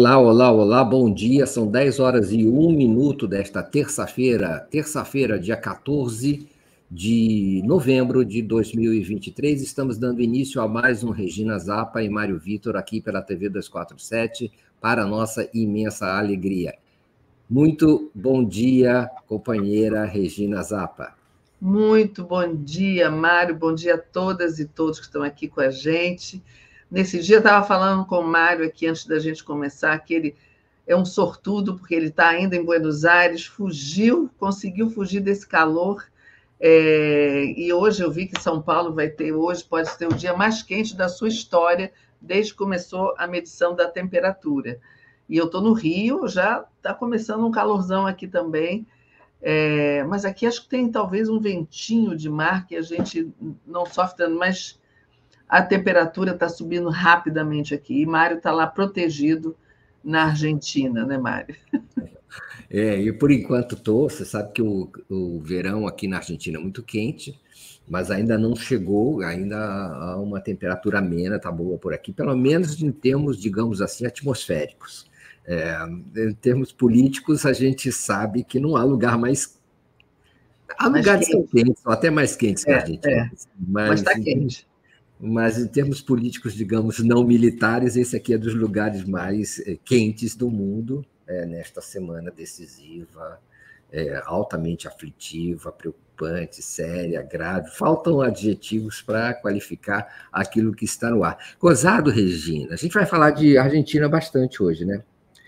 [0.00, 1.46] Olá, olá, olá, bom dia.
[1.46, 6.48] São 10 horas e 1 minuto desta terça-feira, terça-feira, dia 14
[6.90, 9.60] de novembro de 2023.
[9.60, 14.50] Estamos dando início a mais um Regina Zapa e Mário Vitor aqui pela TV 247,
[14.80, 16.78] para nossa imensa alegria.
[17.46, 21.14] Muito bom dia, companheira Regina Zapa.
[21.60, 23.54] Muito bom dia, Mário.
[23.54, 26.42] Bom dia a todas e todos que estão aqui com a gente.
[26.90, 30.36] Nesse dia, estava falando com o Mário aqui antes da gente começar, que ele
[30.86, 36.04] é um sortudo, porque ele está ainda em Buenos Aires, fugiu, conseguiu fugir desse calor.
[36.58, 40.36] É, e hoje eu vi que São Paulo vai ter, hoje pode ser o dia
[40.36, 44.80] mais quente da sua história, desde que começou a medição da temperatura.
[45.28, 48.84] E eu estou no Rio, já está começando um calorzão aqui também.
[49.40, 53.32] É, mas aqui acho que tem talvez um ventinho de mar que a gente
[53.64, 54.79] não sofre tanto, mas
[55.50, 58.00] a temperatura está subindo rapidamente aqui.
[58.00, 59.56] E Mário está lá protegido
[60.02, 61.54] na Argentina, né, Mário?
[62.72, 64.08] É, e por enquanto estou.
[64.08, 67.36] Você sabe que o, o verão aqui na Argentina é muito quente,
[67.88, 72.80] mas ainda não chegou, ainda há uma temperatura amena, está boa por aqui, pelo menos
[72.80, 75.10] em termos, digamos assim, atmosféricos.
[75.44, 75.76] É,
[76.16, 79.58] em termos políticos, a gente sabe que não há lugar mais.
[80.78, 81.50] Há mais lugares quente.
[81.50, 83.08] quentes, até mais quentes que é, a gente.
[83.08, 83.28] É.
[83.58, 84.69] Mas está quente.
[85.20, 90.34] Mas em termos políticos, digamos, não militares, esse aqui é dos lugares mais eh, quentes
[90.34, 93.38] do mundo, é, nesta semana decisiva,
[93.92, 97.70] é, altamente aflitiva, preocupante, séria, grave.
[97.70, 101.38] Faltam adjetivos para qualificar aquilo que está no ar.
[101.58, 102.74] Gozado, Regina.
[102.74, 105.02] A gente vai falar de Argentina bastante hoje, né?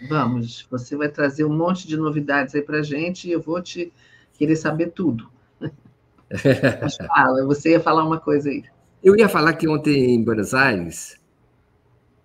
[0.09, 0.67] Vamos.
[0.71, 3.93] Você vai trazer um monte de novidades aí para a gente e eu vou te
[4.35, 5.31] querer saber tudo.
[6.81, 8.65] Mas fala, você ia falar uma coisa aí.
[9.03, 11.19] Eu ia falar que ontem em Buenos Aires,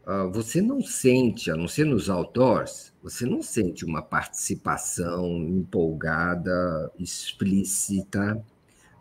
[0.05, 6.91] uh, você não sente, a não ser nos outdoors, você não sente uma participação empolgada,
[6.99, 8.39] explícita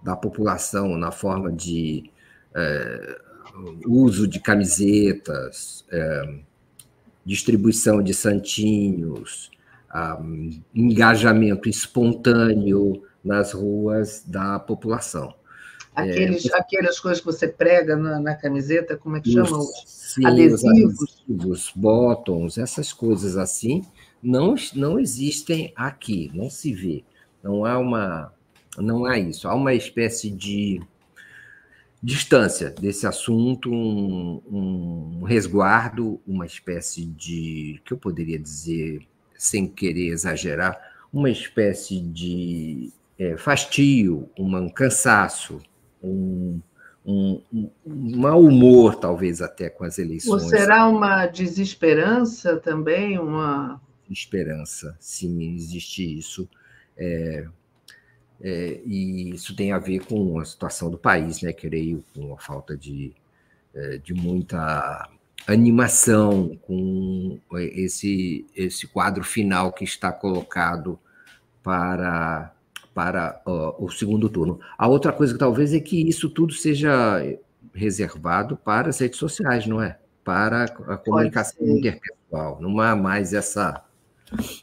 [0.02, 2.10] da população na forma de
[2.54, 6.40] uh, uso de camisetas, uh,
[7.26, 9.50] distribuição de santinhos,
[10.74, 15.34] engajamento espontâneo nas ruas da população.
[15.96, 19.58] Aqueles, é, aquelas coisas que você prega na, na camiseta, como é que chama?
[19.58, 20.64] Os, sim, adesivos.
[20.64, 23.82] adesivos, bottoms, essas coisas assim,
[24.22, 27.02] não, não existem aqui, não se vê.
[27.42, 28.32] Não há uma.
[28.76, 29.48] Não há isso.
[29.48, 30.82] Há uma espécie de
[32.02, 37.80] distância desse assunto, um, um resguardo, uma espécie de.
[37.84, 39.00] que eu poderia dizer,
[39.34, 40.78] sem querer exagerar,
[41.10, 45.60] uma espécie de é, fastio, um cansaço,
[46.06, 46.60] um,
[47.06, 47.42] um,
[47.84, 50.42] um, mau humor, talvez até com as eleições.
[50.42, 53.18] Ou será uma desesperança também?
[53.18, 53.80] Uma
[54.10, 56.48] esperança, sim, existe isso.
[56.96, 57.46] É,
[58.40, 61.52] é, e isso tem a ver com a situação do país, né?
[61.52, 63.12] Creio, com a falta de,
[63.74, 65.08] é, de muita
[65.46, 70.98] animação com esse, esse quadro final que está colocado
[71.62, 72.52] para
[72.96, 74.58] para uh, o segundo turno.
[74.78, 77.22] A outra coisa que talvez é que isso tudo seja
[77.74, 79.98] reservado para as redes sociais, não é?
[80.24, 82.58] Para a comunicação interpessoal.
[82.58, 83.84] Não há mais essa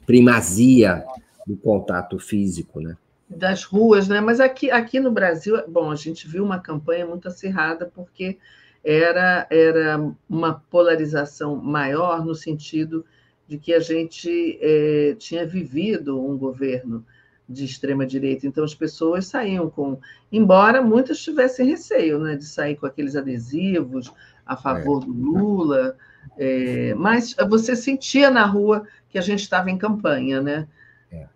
[0.07, 1.05] primazia
[1.45, 2.97] do contato físico, né?
[3.29, 4.19] Das ruas, né?
[4.19, 8.39] Mas aqui, aqui no Brasil, bom, a gente viu uma campanha muito acirrada porque
[8.83, 13.05] era, era uma polarização maior no sentido
[13.47, 17.05] de que a gente é, tinha vivido um governo
[17.53, 18.47] de extrema direita.
[18.47, 19.99] Então as pessoas saíam com,
[20.31, 24.11] embora muitas tivessem receio, né, de sair com aqueles adesivos
[24.45, 25.05] a favor é.
[25.05, 25.95] do Lula,
[26.37, 30.67] é, mas você sentia na rua que a gente estava em campanha, né?
[31.11, 31.27] É.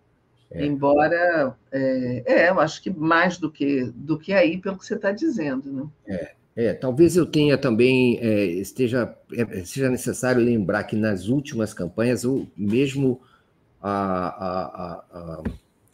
[0.51, 0.65] é.
[0.65, 4.95] Embora, é, é, eu acho que mais do que do que aí, pelo que você
[4.95, 5.87] está dizendo, né?
[6.07, 6.37] É.
[6.59, 12.25] É, talvez eu tenha também é, esteja é, seja necessário lembrar que nas últimas campanhas
[12.25, 13.21] o mesmo
[13.79, 15.43] a, a, a,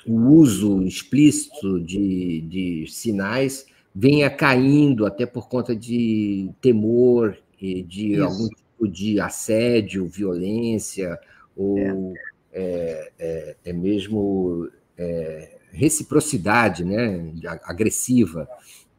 [0.05, 3.65] o uso explícito de, de sinais
[3.95, 8.23] venha caindo até por conta de temor e de Isso.
[8.23, 11.19] algum tipo de assédio, violência,
[11.55, 12.13] ou é,
[12.51, 17.33] é, é, é mesmo é, reciprocidade né,
[17.63, 18.47] agressiva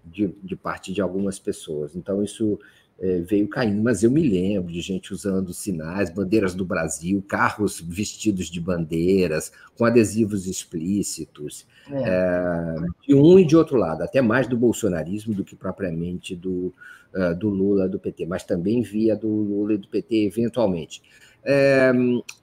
[0.04, 1.94] de, de parte de algumas pessoas.
[1.96, 2.58] Então, isso
[3.00, 7.80] é, veio caindo, mas eu me lembro de gente usando sinais, bandeiras do Brasil, carros
[7.80, 12.02] vestidos de bandeiras, com adesivos explícitos, é.
[12.02, 12.74] É,
[13.06, 16.72] de um e de outro lado, até mais do bolsonarismo do que propriamente do,
[17.14, 21.02] uh, do Lula, do PT, mas também via do Lula e do PT eventualmente.
[21.44, 21.92] É,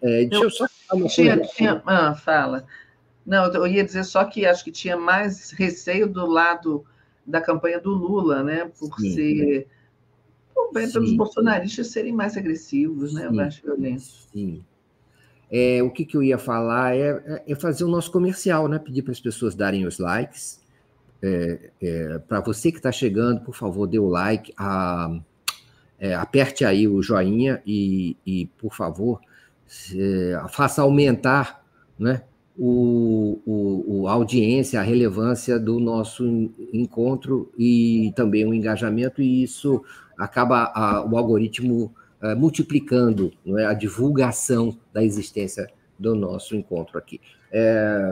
[0.01, 1.53] é, deixa eu, só falar uma tinha, coisa.
[1.53, 2.65] Tinha, ah, fala.
[3.25, 6.86] Não, eu ia dizer só que acho que tinha mais receio do lado
[7.25, 8.69] da campanha do Lula, né?
[8.77, 9.13] Por Sim.
[9.13, 9.68] ser.
[10.69, 13.29] Por, pelos bolsonaristas serem mais agressivos, né?
[13.29, 14.27] Mais violentos.
[14.31, 14.63] Sim.
[15.49, 18.79] É, o que, que eu ia falar é, é fazer o nosso comercial, né?
[18.79, 20.61] Pedir para as pessoas darem os likes.
[21.21, 25.19] É, é, para você que está chegando, por favor, dê o like, a,
[25.99, 29.19] é, aperte aí o joinha e, e por favor,
[30.49, 31.63] faça aumentar
[31.99, 32.23] né,
[32.57, 36.25] o, o, a audiência, a relevância do nosso
[36.73, 39.83] encontro e também o engajamento, e isso
[40.21, 47.19] acaba a, o algoritmo é, multiplicando é, a divulgação da existência do nosso encontro aqui.
[47.51, 48.12] É,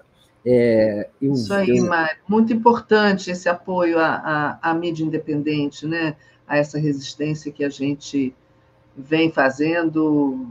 [0.45, 1.87] É, eu, Isso aí, eu...
[1.87, 2.17] Mário.
[2.27, 6.15] Muito importante esse apoio à, à, à, mídia independente, né?
[6.47, 8.35] a essa resistência que a gente
[8.95, 10.47] vem fazendo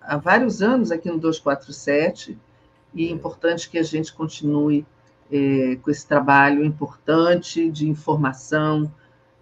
[0.00, 2.36] há vários anos aqui no 247,
[2.94, 4.84] e é importante que a gente continue
[5.30, 8.92] é, com esse trabalho importante de informação,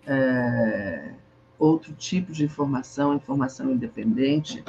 [0.06, 1.12] é,
[1.58, 4.62] outro tipo de informação, informação independente,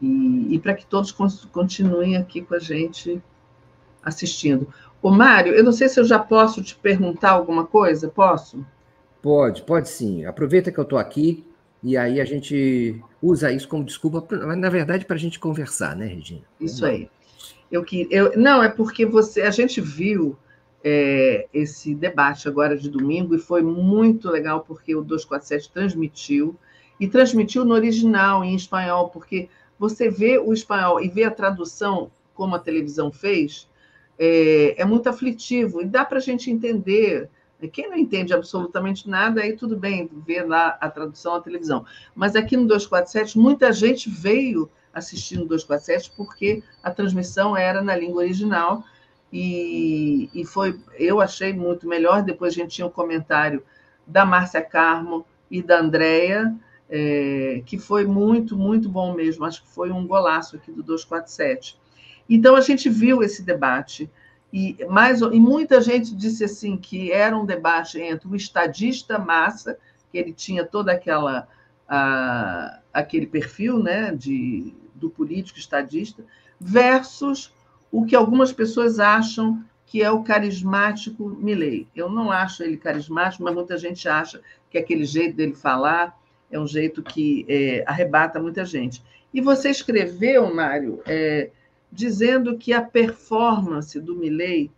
[0.00, 3.22] e, e para que todos continuem aqui com a gente
[4.04, 4.68] assistindo.
[5.02, 8.64] O Mário, eu não sei se eu já posso te perguntar alguma coisa, posso?
[9.20, 10.24] Pode, pode sim.
[10.24, 11.44] Aproveita que eu estou aqui
[11.82, 15.96] e aí a gente usa isso como desculpa, mas na verdade para a gente conversar,
[15.96, 16.42] né, Regina?
[16.60, 17.08] Isso aí.
[17.70, 20.36] Eu que eu não é porque você a gente viu
[20.84, 26.56] é, esse debate agora de domingo e foi muito legal porque o 247 transmitiu
[27.00, 32.10] e transmitiu no original em espanhol, porque você vê o espanhol e vê a tradução
[32.34, 33.68] como a televisão fez,
[34.18, 37.28] é, é muito aflitivo e dá para a gente entender.
[37.72, 41.84] Quem não entende absolutamente nada, aí tudo bem ver lá a tradução à televisão.
[42.12, 48.22] Mas aqui no 247, muita gente veio assistindo 247 porque a transmissão era na língua
[48.22, 48.84] original
[49.32, 52.22] e, e foi, eu achei muito melhor.
[52.22, 53.62] Depois a gente tinha um comentário
[54.06, 56.54] da Márcia Carmo e da Andrea,
[56.90, 59.44] é, que foi muito, muito bom mesmo.
[59.44, 61.80] Acho que foi um golaço aqui do 247.
[62.28, 64.10] Então a gente viu esse debate.
[64.52, 69.78] E, mais, e muita gente disse assim que era um debate entre o estadista massa,
[70.10, 71.48] que ele tinha toda aquela
[71.88, 76.24] a, aquele perfil né, de, do político estadista,
[76.58, 77.52] versus
[77.90, 81.86] o que algumas pessoas acham que é o carismático Milley.
[81.94, 86.18] Eu não acho ele carismático, mas muita gente acha que aquele jeito dele falar
[86.50, 89.02] é um jeito que é, arrebata muita gente.
[89.34, 91.50] E você escreveu, Mário, é,
[91.92, 94.70] dizendo que a performance do Milley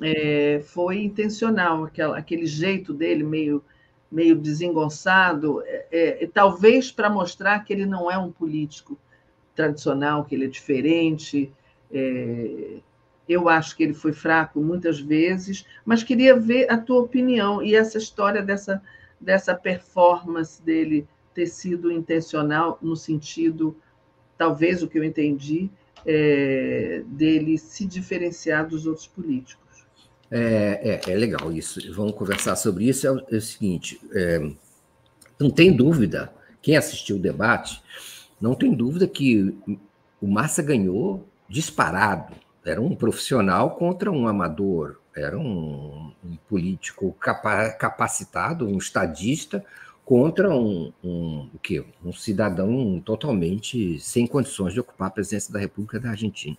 [0.00, 3.62] é, foi intencional, aquela, aquele jeito dele meio,
[4.10, 8.98] meio desengonçado, é, é, talvez para mostrar que ele não é um político
[9.54, 11.52] tradicional, que ele é diferente,
[11.92, 12.78] é,
[13.28, 17.74] eu acho que ele foi fraco muitas vezes, mas queria ver a tua opinião e
[17.74, 18.82] essa história dessa,
[19.20, 23.76] dessa performance dele ter sido intencional no sentido,
[24.38, 25.70] talvez o que eu entendi,
[26.06, 29.86] é, dele se diferenciar dos outros políticos.
[30.30, 31.80] É, é, é legal isso.
[31.94, 33.06] Vamos conversar sobre isso.
[33.06, 34.50] É o, é o seguinte: é,
[35.38, 37.82] não tem dúvida, quem assistiu o debate,
[38.40, 39.56] não tem dúvida que
[40.20, 42.34] o Massa ganhou disparado.
[42.64, 49.64] Era um profissional contra um amador, era um, um político capa capacitado, um estadista
[50.08, 51.84] contra um, um, o quê?
[52.02, 56.56] um cidadão totalmente sem condições de ocupar a presidência da República da Argentina.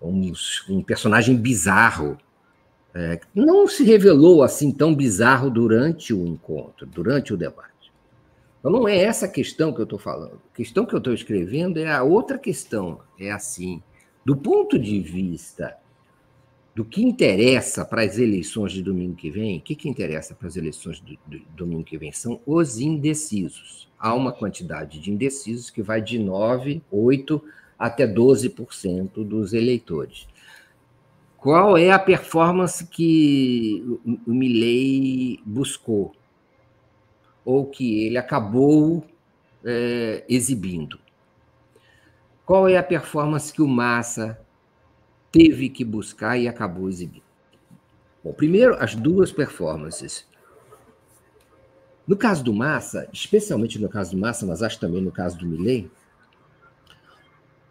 [0.00, 0.32] Um,
[0.68, 2.16] um personagem bizarro,
[2.94, 7.92] é, não se revelou assim tão bizarro durante o encontro, durante o debate.
[8.60, 10.40] Então não é essa a questão que eu estou falando.
[10.52, 13.00] A questão que eu estou escrevendo é a outra questão.
[13.18, 13.82] É assim,
[14.24, 15.76] do ponto de vista
[16.78, 20.46] do que interessa para as eleições de domingo que vem, o que, que interessa para
[20.46, 21.18] as eleições de
[21.56, 22.12] domingo que vem?
[22.12, 23.88] São os indecisos.
[23.98, 27.44] Há uma quantidade de indecisos que vai de 9, 8
[27.76, 30.28] até 12% dos eleitores.
[31.36, 33.82] Qual é a performance que
[34.24, 36.14] o Milley buscou?
[37.44, 39.04] Ou que ele acabou
[39.64, 40.96] é, exibindo?
[42.46, 44.38] Qual é a performance que o Massa
[45.30, 47.22] teve que buscar e acabou exibindo?
[48.22, 50.26] Bom, primeiro, as duas performances.
[52.06, 55.46] No caso do Massa, especialmente no caso do Massa, mas acho também no caso do
[55.46, 55.90] Milley,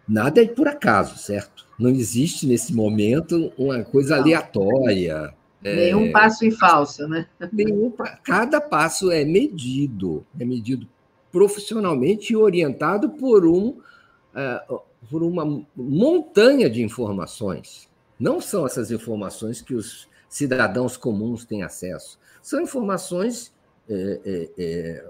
[0.07, 1.65] nada é por acaso, certo?
[1.77, 5.33] Não existe nesse momento uma coisa aleatória.
[5.61, 7.27] Nenhum é, passo em falso, né?
[7.51, 7.91] Nenhum,
[8.23, 10.87] cada passo é medido, é medido
[11.31, 17.87] profissionalmente e orientado por, um, uh, por uma montanha de informações.
[18.19, 22.19] Não são essas informações que os cidadãos comuns têm acesso.
[22.41, 23.53] São informações
[23.89, 25.05] é, é, é,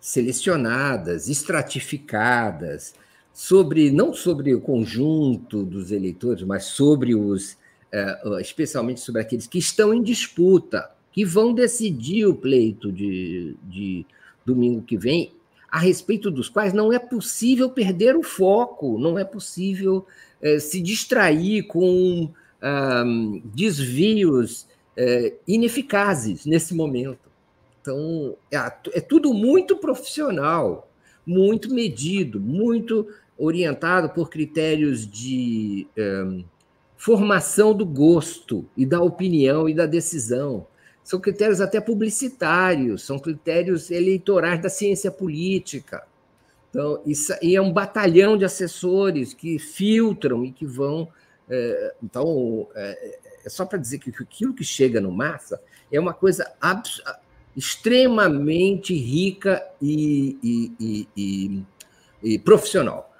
[0.00, 2.94] selecionadas, estratificadas,
[3.32, 7.56] sobre não sobre o conjunto dos eleitores, mas sobre os,
[7.90, 14.06] é, especialmente sobre aqueles que estão em disputa, que vão decidir o pleito de, de
[14.44, 15.32] domingo que vem,
[15.72, 20.06] a respeito dos quais não é possível perder o foco, não é possível
[20.42, 22.30] é, se distrair com
[22.62, 27.30] um, desvios é, ineficazes nesse momento.
[27.80, 28.58] Então, é,
[28.92, 30.90] é tudo muito profissional,
[31.26, 35.86] muito medido, muito orientado por critérios de
[36.98, 40.66] formação do gosto e da opinião e da decisão.
[41.04, 46.06] São critérios até publicitários, são critérios eleitorais da ciência política.
[46.70, 51.08] Então, isso e é um batalhão de assessores que filtram e que vão.
[51.48, 56.14] É, então, é, é só para dizer que aquilo que chega no massa é uma
[56.14, 56.50] coisa
[57.54, 61.62] extremamente rica e, e, e,
[62.22, 63.14] e, profissional.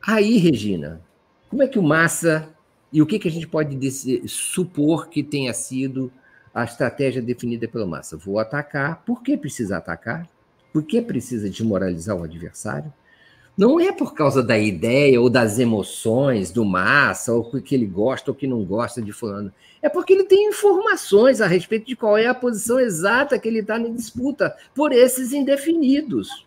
[0.00, 1.00] Aí, Regina,
[1.48, 2.48] como é que o massa
[2.92, 3.76] e o que, que a gente pode
[4.28, 6.12] supor que tenha sido
[6.54, 8.16] a estratégia definida pelo massa?
[8.16, 9.02] Vou atacar.
[9.04, 10.28] Por que precisa atacar?
[10.72, 12.92] Por que precisa desmoralizar o adversário?
[13.56, 18.30] Não é por causa da ideia ou das emoções do massa, ou que ele gosta
[18.30, 19.52] ou que não gosta de fulano.
[19.82, 23.58] É porque ele tem informações a respeito de qual é a posição exata que ele
[23.58, 26.46] está na disputa por esses indefinidos.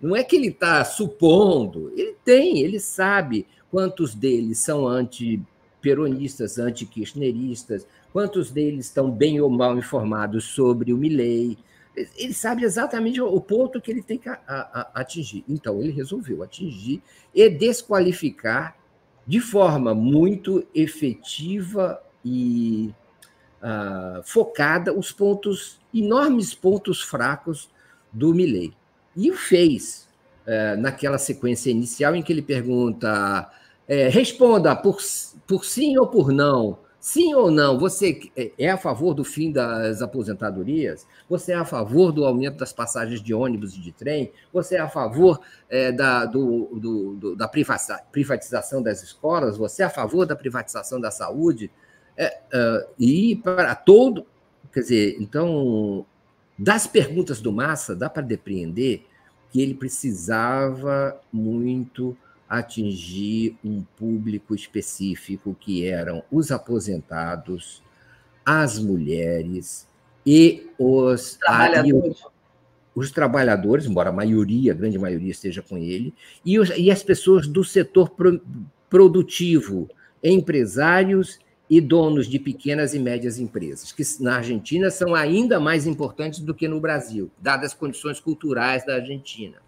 [0.00, 7.86] Não é que ele está supondo, ele tem, ele sabe quantos deles são anti-peronistas, anti-kirchneristas,
[8.12, 11.58] quantos deles estão bem ou mal informados sobre o Milley,
[12.16, 14.28] ele sabe exatamente o ponto que ele tem que
[14.94, 15.44] atingir.
[15.48, 17.02] Então, ele resolveu atingir
[17.34, 18.76] e desqualificar
[19.26, 22.92] de forma muito efetiva e
[23.62, 27.68] uh, focada os pontos, enormes pontos fracos
[28.12, 28.72] do Milley.
[29.16, 30.08] E o fez
[30.46, 33.50] uh, naquela sequência inicial em que ele pergunta:
[33.86, 34.98] é, responda por,
[35.46, 37.78] por sim ou por não Sim ou não?
[37.78, 41.06] Você é, é a favor do fim das aposentadorias?
[41.30, 44.30] Você é a favor do aumento das passagens de ônibus e de trem?
[44.52, 45.40] Você é a favor
[45.70, 49.56] é, da, do, do, do, da privatização das escolas?
[49.56, 51.70] Você é a favor da privatização da saúde?
[52.18, 54.26] É, uh, e para todo.
[54.70, 56.04] Quer dizer, então,
[56.58, 59.06] das perguntas do Massa, dá para depreender
[59.50, 62.14] que ele precisava muito
[62.50, 67.80] atingir um público específico que eram os aposentados,
[68.44, 69.86] as mulheres
[70.26, 72.24] e os trabalhadores.
[72.92, 76.12] os trabalhadores, embora a maioria, a grande maioria esteja com ele,
[76.44, 78.42] e, os, e as pessoas do setor pro,
[78.88, 79.88] produtivo,
[80.22, 81.38] empresários
[81.68, 86.52] e donos de pequenas e médias empresas, que na Argentina são ainda mais importantes do
[86.52, 89.58] que no Brasil, dadas as condições culturais da Argentina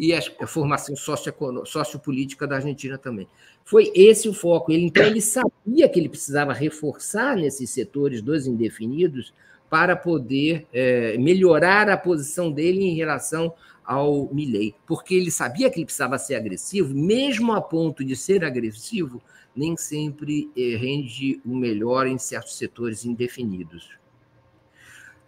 [0.00, 3.28] e a formação sociopolítica da Argentina também.
[3.62, 4.72] Foi esse o foco.
[4.72, 9.34] Ele, então, ele sabia que ele precisava reforçar nesses setores dos indefinidos
[9.68, 13.52] para poder é, melhorar a posição dele em relação
[13.84, 18.42] ao Milley, porque ele sabia que ele precisava ser agressivo, mesmo a ponto de ser
[18.42, 19.20] agressivo,
[19.54, 23.99] nem sempre é, rende o melhor em certos setores indefinidos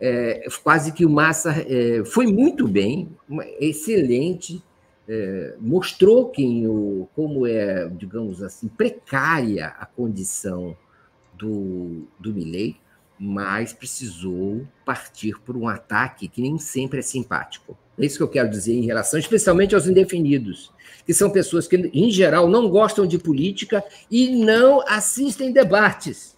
[0.02, 3.08] é, quase que o Massa é, foi muito bem,
[3.60, 4.60] excelente,
[5.08, 10.76] é, mostrou quem o, como é, digamos assim, precária a condição
[11.34, 12.76] do, do Milley,
[13.16, 17.78] mas precisou partir por um ataque que nem sempre é simpático.
[17.96, 20.72] É isso que eu quero dizer em relação, especialmente aos indefinidos,
[21.06, 26.31] que são pessoas que, em geral, não gostam de política e não assistem debates.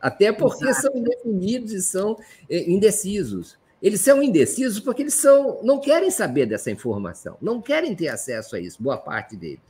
[0.00, 0.82] Até porque Exato.
[0.82, 2.16] são indefinidos e são
[2.48, 3.58] é, indecisos.
[3.82, 8.56] Eles são indecisos porque eles são, não querem saber dessa informação, não querem ter acesso
[8.56, 9.60] a isso, boa parte deles.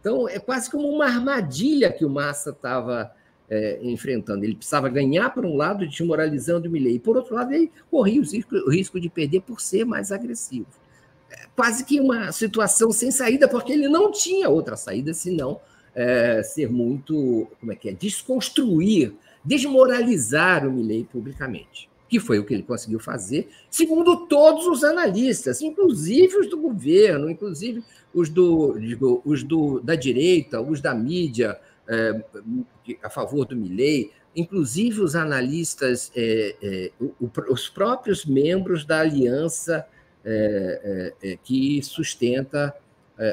[0.00, 3.12] Então, é quase como uma armadilha que o Massa estava
[3.50, 4.44] é, enfrentando.
[4.44, 8.20] Ele precisava ganhar, por um lado, desmoralizando o Milley, e, por outro lado, ele corria
[8.20, 10.66] o risco de perder por ser mais agressivo.
[11.30, 15.60] É quase que uma situação sem saída, porque ele não tinha outra saída senão
[15.94, 22.44] é, ser muito, como é que é, desconstruir, desmoralizar o Milley publicamente que foi o
[22.44, 28.76] que ele conseguiu fazer, segundo todos os analistas, inclusive os do governo, inclusive os, do,
[28.80, 31.56] digo, os do, da direita, os da mídia
[31.88, 32.20] é,
[33.00, 36.92] a favor do Milley, inclusive os analistas, é, é,
[37.48, 39.86] os próprios membros da aliança
[40.24, 42.74] é, que sustenta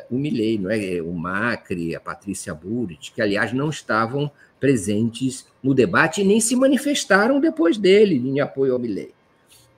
[0.10, 1.02] o Milley, não é?
[1.02, 4.30] o Macri, a Patrícia Burit, que, aliás, não estavam
[4.60, 9.14] presentes no debate e nem se manifestaram depois dele em apoio ao Milley.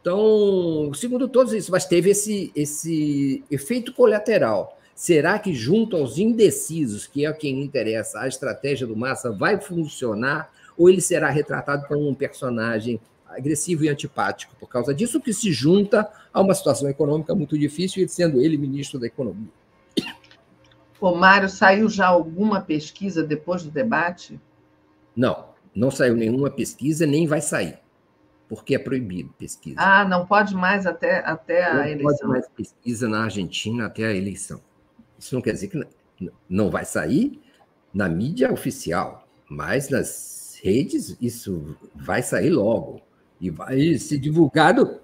[0.01, 4.77] Então, segundo todos isso, mas teve esse, esse efeito colateral.
[4.95, 10.51] Será que, junto aos indecisos, que é quem interessa, a estratégia do Massa vai funcionar?
[10.77, 15.51] Ou ele será retratado como um personagem agressivo e antipático por causa disso, que se
[15.51, 19.58] junta a uma situação econômica muito difícil, sendo ele ministro da Economia?
[20.99, 24.39] Ô, Mário, saiu já alguma pesquisa depois do debate?
[25.15, 27.79] Não, não saiu nenhuma pesquisa, nem vai sair,
[28.47, 29.79] porque é proibido pesquisa.
[29.79, 32.03] Ah, não pode mais até, até a não eleição.
[32.03, 34.61] Não pode mais pesquisa na Argentina até a eleição.
[35.17, 37.41] Isso não quer dizer que não vai sair
[37.93, 43.01] na mídia oficial, mas nas redes isso vai sair logo
[43.39, 44.99] e vai ser divulgado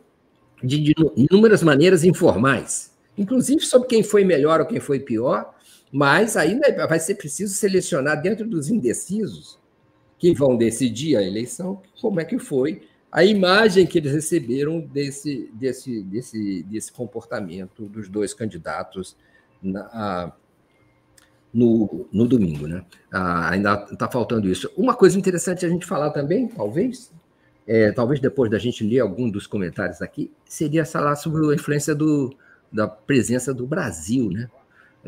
[0.61, 5.54] de, de inúmeras maneiras informais, inclusive sobre quem foi melhor ou quem foi pior,
[5.95, 9.57] mas ainda vai ser preciso selecionar dentro dos indecisos
[10.19, 15.49] que vão decidir a eleição, como é que foi a imagem que eles receberam desse,
[15.53, 19.15] desse, desse, desse comportamento dos dois candidatos
[19.63, 20.33] na,
[21.53, 22.67] no, no domingo.
[22.67, 22.83] Né?
[23.09, 24.69] Ah, ainda está faltando isso.
[24.75, 27.09] Uma coisa interessante a gente falar também, talvez,
[27.65, 31.95] é, talvez depois da gente ler algum dos comentários aqui, seria falar sobre a influência
[31.95, 32.35] do,
[32.69, 34.49] da presença do Brasil, né?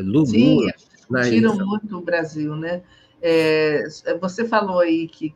[0.02, 2.84] Lula, Sim, discutiram muito o Brasil, né?
[3.22, 3.84] É,
[4.20, 5.34] você falou aí que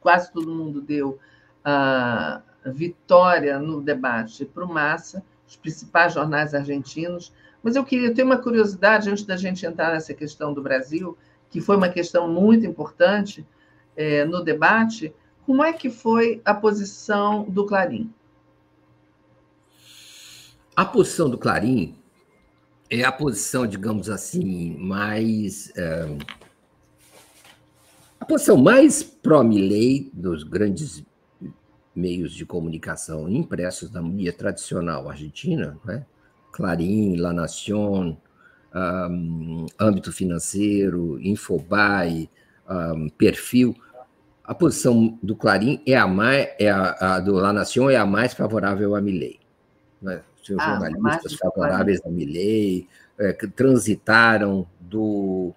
[0.00, 1.18] quase todo mundo deu
[1.64, 8.22] a vitória no debate para o Massa, os principais jornais argentinos, mas eu queria ter
[8.22, 11.16] uma curiosidade antes da gente entrar nessa questão do Brasil,
[11.50, 13.46] que foi uma questão muito importante
[13.96, 15.12] é, no debate.
[15.44, 18.12] Como é que foi a posição do Clarim?
[20.74, 21.96] A posição do Clarim
[22.90, 25.72] é a posição, digamos assim, mais.
[25.76, 26.16] É
[28.18, 31.04] a posição mais pró-Milley dos grandes
[31.94, 36.04] meios de comunicação impressos da mídia tradicional argentina, né?
[36.52, 38.16] Clarim, La Nación,
[38.74, 42.28] um, âmbito financeiro, Infobae,
[42.68, 43.76] um, perfil.
[44.42, 48.06] A posição do Clarim é a mais, é a, a do La Nación é a
[48.06, 49.38] mais favorável a Milley.
[50.00, 50.20] Né?
[50.54, 55.52] Os ah, jornalistas favoráveis a Milley é, que transitaram do,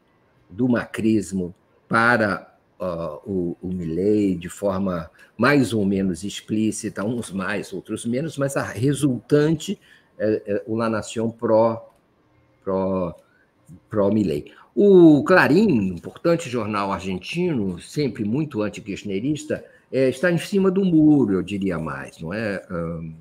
[0.49, 1.53] do macrismo
[1.87, 8.37] para uh, o, o Milley de forma mais ou menos explícita, uns mais, outros menos,
[8.37, 9.79] mas a resultante
[10.17, 11.89] é, é o La Nación pró,
[12.63, 13.15] pró,
[13.89, 14.51] pró Milley.
[14.75, 21.41] O Clarim, importante jornal argentino, sempre muito anti-kirchnerista, é, está em cima do muro, eu
[21.41, 22.61] diria mais, não é?
[22.69, 23.13] Um,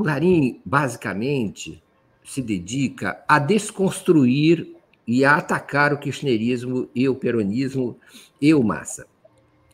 [0.00, 1.82] o Clarim, basicamente,
[2.24, 4.74] se dedica a desconstruir
[5.06, 7.98] e a atacar o kirchnerismo e o peronismo
[8.40, 9.06] e o Massa.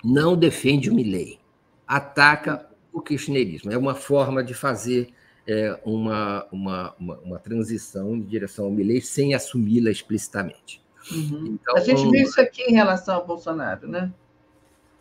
[0.02, 1.38] Não defende o Milley,
[1.86, 3.70] ataca o kirchnerismo.
[3.70, 5.12] É uma forma de fazer
[5.46, 10.82] é, uma, uma, uma, uma, transição em direção ao Milley sem assumi-la explicitamente.
[11.12, 11.58] Uhum.
[11.60, 14.12] Então, a gente vê isso aqui em relação ao Bolsonaro, né?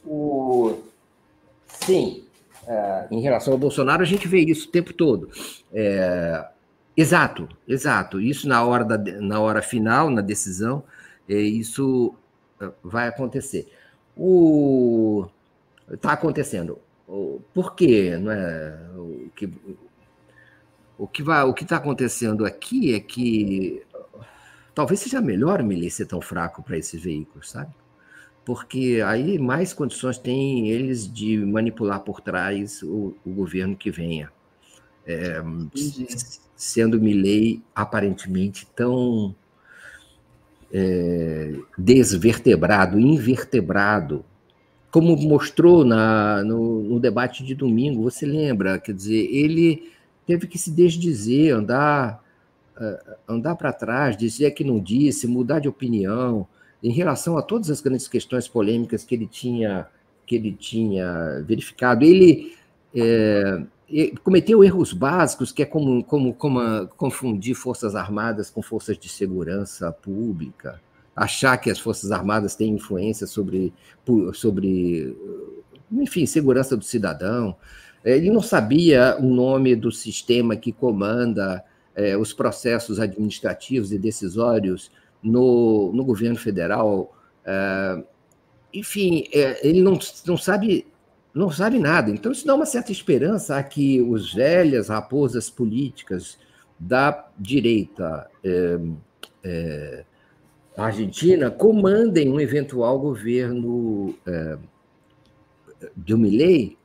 [0.06, 0.82] O...
[1.68, 2.25] Sim,
[2.68, 5.30] é, em relação ao Bolsonaro, a gente vê isso o tempo todo.
[5.74, 6.46] É,
[6.98, 8.22] Exato, exato.
[8.22, 10.84] Isso na hora, da, na hora final, na decisão,
[11.28, 12.16] é, isso
[12.62, 13.68] é, vai acontecer.
[14.16, 15.28] O
[15.92, 16.80] está acontecendo.
[17.54, 18.18] Por quê?
[18.18, 18.80] Não é?
[18.96, 19.54] O que
[20.98, 23.84] o que vai, o que está acontecendo aqui é que
[24.74, 27.72] talvez seja melhor o ser tão fraco para esses veículos, sabe?
[28.46, 34.32] Porque aí mais condições têm eles de manipular por trás o, o governo que venha.
[35.06, 35.42] É,
[36.56, 39.36] sendo Milley aparentemente tão
[40.72, 44.24] é, desvertebrado, invertebrado,
[44.92, 48.80] como mostrou na, no, no, debate de domingo, você lembra?
[48.80, 49.92] Quer dizer, ele
[50.26, 52.24] teve que se desdizer, andar
[53.28, 56.48] andar para trás, dizer que não disse, mudar de opinião
[56.86, 59.88] em relação a todas as grandes questões polêmicas que ele tinha
[60.26, 62.04] que ele tinha verificado.
[62.04, 62.56] Ele
[62.94, 63.62] é,
[64.24, 69.92] cometeu erros básicos, que é como, como, como confundir forças armadas com forças de segurança
[69.92, 70.82] pública,
[71.16, 73.72] achar que as forças armadas têm influência sobre,
[74.34, 75.16] sobre
[75.92, 77.56] enfim, segurança do cidadão.
[78.04, 81.64] Ele não sabia o nome do sistema que comanda
[81.96, 84.92] é, os processos administrativos e decisórios
[85.26, 87.14] no, no governo federal.
[87.44, 88.04] É,
[88.74, 90.86] enfim, é, ele não, não sabe
[91.34, 92.10] não sabe nada.
[92.10, 96.38] Então, isso dá uma certa esperança a que os velhas raposas políticas
[96.80, 98.80] da direita é,
[99.44, 100.06] é,
[100.78, 104.58] argentina comandem um eventual governo é,
[105.94, 106.78] do Milley,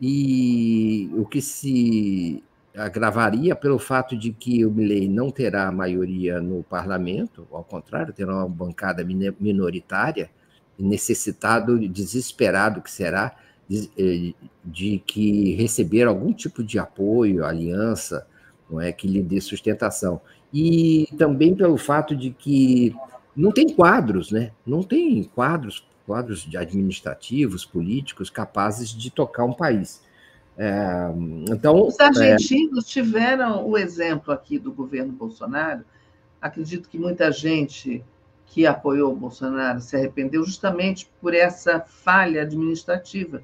[0.00, 2.42] e o que se
[2.76, 8.34] agravaria pelo fato de que o Milley não terá maioria no parlamento, ao contrário, terá
[8.34, 9.04] uma bancada
[9.40, 10.30] minoritária,
[10.78, 13.34] necessitado, desesperado que será,
[13.68, 14.34] de, eh,
[14.64, 18.26] de que receber algum tipo de apoio, aliança,
[18.70, 20.20] não é que lhe dê sustentação.
[20.52, 22.94] E também pelo fato de que
[23.34, 24.52] não tem quadros, né?
[24.66, 30.02] Não tem quadros, quadros administrativos, políticos capazes de tocar um país.
[30.58, 31.12] É,
[31.50, 32.88] então, os argentinos é...
[32.88, 35.84] tiveram o exemplo aqui do governo Bolsonaro.
[36.40, 38.04] Acredito que muita gente
[38.46, 43.42] que apoiou o Bolsonaro se arrependeu justamente por essa falha administrativa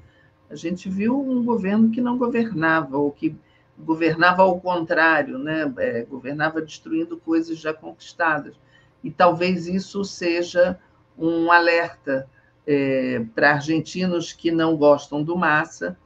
[0.53, 3.35] a gente viu um governo que não governava, ou que
[3.77, 5.71] governava ao contrário, né?
[5.77, 8.55] É, governava destruindo coisas já conquistadas.
[9.03, 10.79] E talvez isso seja
[11.17, 12.29] um alerta
[12.67, 15.97] é, para argentinos que não gostam do Massa,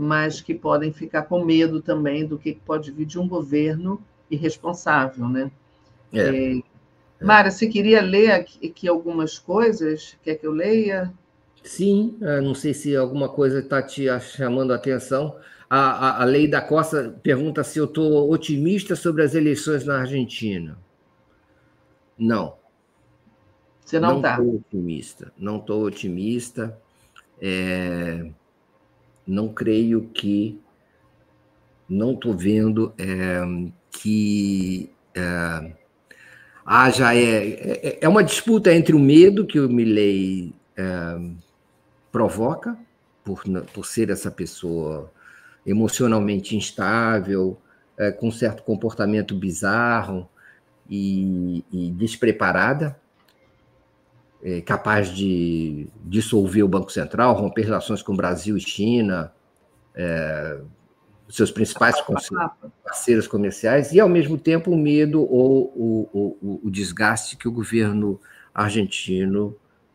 [0.00, 5.28] mas que podem ficar com medo também do que pode vir de um governo irresponsável.
[5.28, 5.50] Né?
[6.12, 6.58] É.
[6.58, 6.62] É,
[7.20, 10.16] Mara, você queria ler aqui, algumas coisas?
[10.22, 11.12] Quer que eu leia?
[11.64, 15.36] Sim, é, não sei se alguma coisa está te chamando a atenção.
[15.68, 19.98] A, a, a, lei da Costa pergunta se eu estou otimista sobre as eleições na
[19.98, 20.78] Argentina.
[22.16, 22.54] Não.
[23.84, 24.38] Você não está?
[24.38, 25.32] Não estou otimista.
[25.36, 26.78] Não estou otimista.
[27.42, 28.30] É,
[29.28, 30.60] não creio que.
[31.88, 33.40] Não estou vendo é,
[33.90, 34.90] que.
[35.14, 35.72] É,
[36.64, 37.14] haja.
[37.14, 40.54] É, é, é uma disputa entre o medo que o Milley.
[40.76, 41.48] É,
[42.10, 42.76] provoca,
[43.24, 45.10] por, por ser essa pessoa
[45.66, 47.58] emocionalmente instável,
[47.96, 50.28] é, com certo comportamento bizarro
[50.88, 52.98] e, e despreparada,
[54.56, 59.32] é, capaz de dissolver o Banco Central, romper relações com Brasil e China,
[59.94, 60.58] é,
[61.28, 61.96] seus principais
[62.84, 67.52] parceiros comerciais, e, ao mesmo tempo, o medo ou o, o, o desgaste que o
[67.52, 68.18] governo
[68.54, 69.54] argentino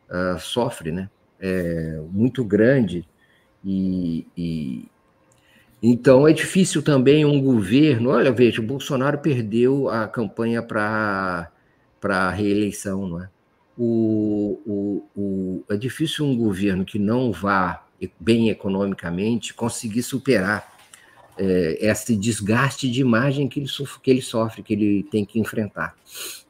[0.09, 1.09] uh, sofre, né?
[1.43, 3.05] é, muito grande
[3.65, 4.85] e, e,
[5.81, 8.11] então é difícil também um governo.
[8.11, 11.49] Olha, veja, o Bolsonaro perdeu a campanha para
[11.99, 13.29] para reeleição, não é?
[13.77, 17.83] O, o, o, é difícil um governo que não vá
[18.19, 20.73] bem economicamente conseguir superar
[21.37, 23.69] é, esse desgaste de imagem que ele,
[24.01, 25.95] que ele sofre, que ele tem que enfrentar.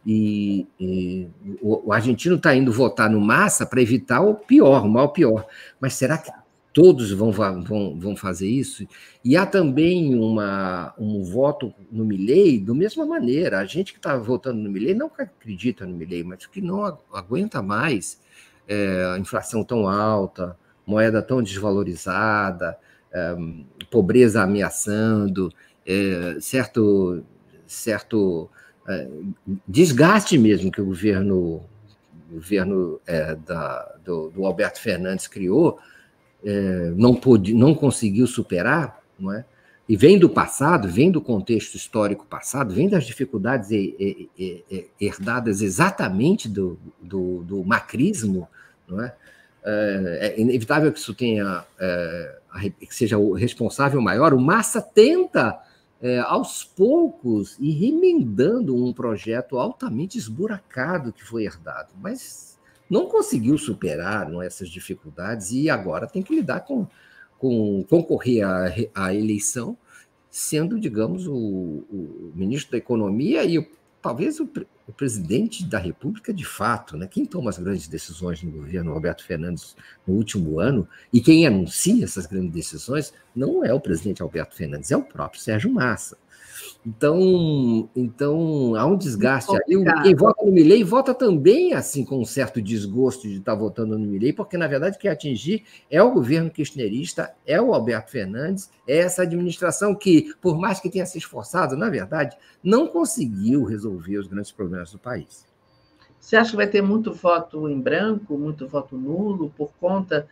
[0.05, 1.27] E, e
[1.61, 5.45] o, o, argentino está indo votar no Massa para evitar o pior, o mal pior.
[5.79, 6.29] Mas será que
[6.73, 8.85] todos vão, vão, vão fazer isso?
[9.23, 13.59] E há também uma, um voto no Milley da mesma maneira.
[13.59, 16.83] A gente que está votando no Milley não acredita no Milley, mas que não
[17.13, 18.19] aguenta mais
[18.67, 22.77] é, a inflação tão alta, moeda tão desvalorizada,
[23.11, 23.35] é,
[23.91, 25.53] pobreza ameaçando,
[25.85, 27.23] é, certo,
[27.67, 28.49] certo
[28.87, 29.07] é,
[29.67, 31.63] desgaste mesmo que o governo,
[32.29, 35.79] o governo é, da, do, do, Alberto Fernandes criou,
[36.43, 39.45] é, não, pôde, não conseguiu superar, não é?
[39.87, 43.69] e vem do passado, vem do contexto histórico passado, vem das dificuldades
[44.99, 48.47] herdadas exatamente do, do, do macrismo,
[48.87, 49.13] não é?
[49.65, 52.39] É, é inevitável que isso tenha, é,
[52.79, 54.33] que seja o responsável maior.
[54.33, 55.57] O Massa tenta
[56.01, 62.52] é, aos poucos e remendando um projeto altamente esburacado que foi herdado, mas
[62.89, 66.87] não conseguiu superar não, essas dificuldades e agora tem que lidar com,
[67.37, 69.77] com concorrer à, à eleição,
[70.29, 73.67] sendo, digamos, o, o, ministro da Economia e o,
[74.01, 74.49] talvez o,
[74.87, 77.07] o, presidente da República de fato, né?
[77.07, 82.03] Quem toma as grandes decisões no governo, Roberto Fernandes, no último ano, e quem anuncia
[82.03, 86.17] essas grandes decisões não é o presidente Alberto Fernandes, é o próprio Sérgio Massa.
[86.85, 90.03] Então, então há um desgaste aí.
[90.03, 94.05] Quem vota no Milley vota também assim com um certo desgosto de estar votando no
[94.05, 98.97] Milley, porque na verdade quem atingir é o governo kirchnerista, é o Alberto Fernandes, é
[98.97, 104.27] essa administração que, por mais que tenha se esforçado, na verdade, não conseguiu resolver os
[104.27, 105.45] grandes problemas do país.
[106.19, 110.27] Você acha que vai ter muito voto em branco, muito voto nulo, por conta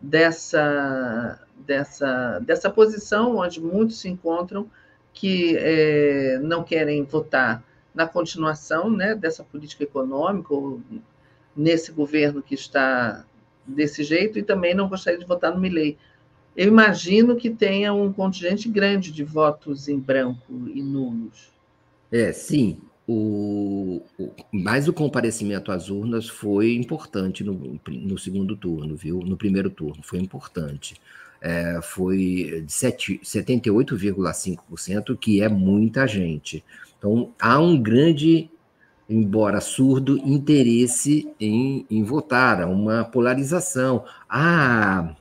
[0.00, 4.68] dessa, dessa, dessa posição onde muitos se encontram
[5.12, 7.62] que é, não querem votar
[7.94, 10.80] na continuação né, dessa política econômica, ou
[11.54, 13.24] nesse governo que está
[13.66, 15.98] desse jeito, e também não gostaria de votar no Milley.
[16.56, 21.50] Eu imagino que tenha um contingente grande de votos em branco e nulos.
[22.10, 22.78] É, sim.
[23.06, 29.20] O, o, mas o comparecimento às urnas foi importante no, no segundo turno, viu?
[29.20, 30.94] No primeiro turno, foi importante
[31.42, 36.64] é, foi de 78,5%, que é muita gente.
[36.96, 38.48] Então, há um grande,
[39.10, 44.04] embora surdo, interesse em, em votar, há uma polarização.
[44.28, 45.16] A,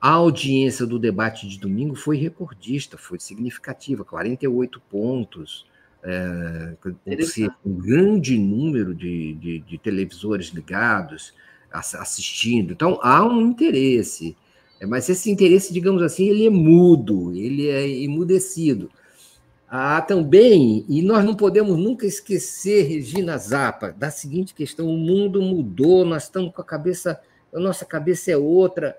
[0.00, 5.66] a audiência do debate de domingo foi recordista, foi significativa, 48 pontos.
[6.02, 6.74] É,
[7.64, 11.34] um grande número de, de, de televisores ligados,
[11.70, 12.72] assistindo.
[12.72, 14.34] Então, há um interesse.
[14.80, 18.90] É, mas esse interesse, digamos assim, ele é mudo, ele é emudecido.
[19.68, 25.42] Há também, e nós não podemos nunca esquecer, Regina Zappa, da seguinte questão: o mundo
[25.42, 27.20] mudou, nós estamos com a cabeça,
[27.52, 28.96] a nossa cabeça é outra.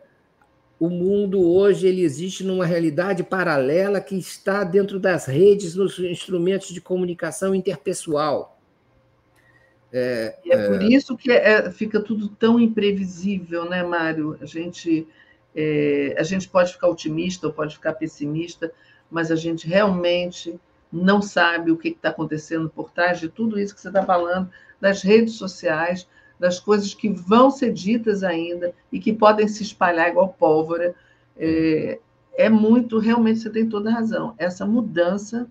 [0.80, 6.68] O mundo hoje ele existe numa realidade paralela que está dentro das redes, nos instrumentos
[6.68, 8.60] de comunicação interpessoal.
[9.92, 10.86] É, e é por é...
[10.86, 14.38] isso que é, fica tudo tão imprevisível, né, Mário?
[14.42, 15.08] A gente
[15.60, 18.72] é, a gente pode ficar otimista ou pode ficar pessimista,
[19.10, 20.60] mas a gente realmente
[20.94, 24.52] não sabe o que está acontecendo por trás de tudo isso que você está falando,
[24.80, 26.08] das redes sociais,
[26.40, 30.94] das coisas que vão ser ditas ainda e que podem se espalhar igual pólvora.
[31.36, 32.00] É,
[32.36, 34.36] é muito, realmente, você tem toda a razão.
[34.38, 35.50] Essa mudança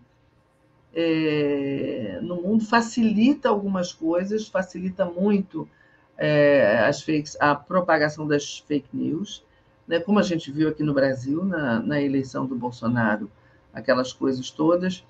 [0.95, 5.69] é, no mundo facilita algumas coisas, facilita muito
[6.16, 9.45] é, as fakes, a propagação das fake news,
[9.87, 13.31] né, como a gente viu aqui no Brasil, na, na eleição do Bolsonaro,
[13.72, 15.05] aquelas coisas todas.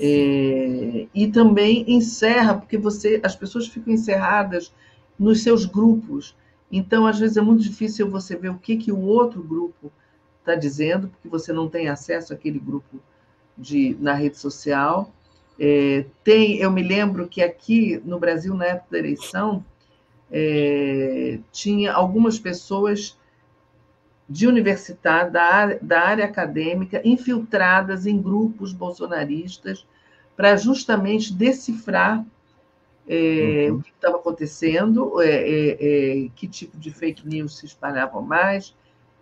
[0.00, 4.72] É, e também encerra, porque você, as pessoas ficam encerradas
[5.18, 6.36] nos seus grupos.
[6.70, 9.90] Então, às vezes, é muito difícil você ver o que, que o outro grupo
[10.38, 13.00] está dizendo, porque você não tem acesso àquele grupo
[13.56, 15.12] de, na rede social.
[15.58, 19.64] É, tem, eu me lembro que aqui no Brasil, na época da eleição,
[20.30, 23.17] é, tinha algumas pessoas
[24.28, 29.86] de universitários da área, da área acadêmica infiltradas em grupos bolsonaristas
[30.36, 32.24] para justamente decifrar
[33.08, 33.78] é, uhum.
[33.78, 38.76] o que estava acontecendo, é, é, é, que tipo de fake news se espalhava mais,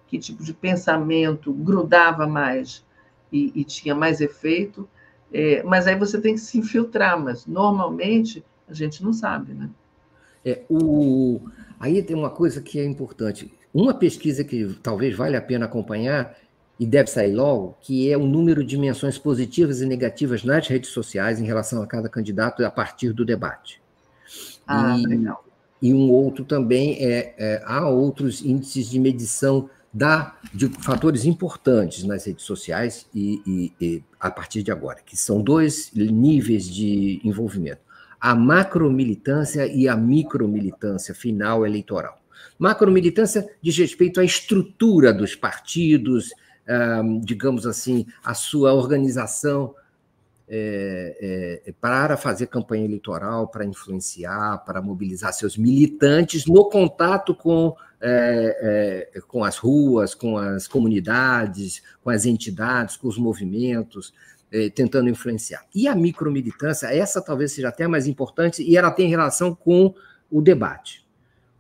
[0.08, 2.84] que tipo de pensamento grudava mais
[3.32, 4.88] e, e tinha mais efeito.
[5.32, 9.70] É, mas aí você tem que se infiltrar, mas normalmente a gente não sabe, né?
[10.44, 11.40] É, o...
[11.78, 13.52] Aí tem uma coisa que é importante.
[13.76, 16.34] Uma pesquisa que talvez valha a pena acompanhar
[16.80, 20.88] e deve sair logo, que é o número de menções positivas e negativas nas redes
[20.88, 23.82] sociais em relação a cada candidato a partir do debate.
[24.66, 25.44] Ah, e, legal.
[25.82, 32.02] E um outro também é, é, há outros índices de medição da, de fatores importantes
[32.02, 37.20] nas redes sociais e, e, e a partir de agora, que são dois níveis de
[37.22, 37.82] envolvimento:
[38.18, 42.18] a macromilitância e a micromilitância final eleitoral.
[42.59, 46.31] Macromilitância diz respeito à estrutura dos partidos,
[47.22, 49.75] digamos assim, a sua organização
[50.49, 57.75] é, é, para fazer campanha eleitoral, para influenciar, para mobilizar seus militantes no contato com,
[58.01, 64.14] é, é, com as ruas, com as comunidades, com as entidades, com os movimentos,
[64.53, 65.64] é, tentando influenciar.
[65.75, 69.94] E a micromilitância, essa talvez seja até mais importante, e ela tem relação com
[70.31, 71.05] o debate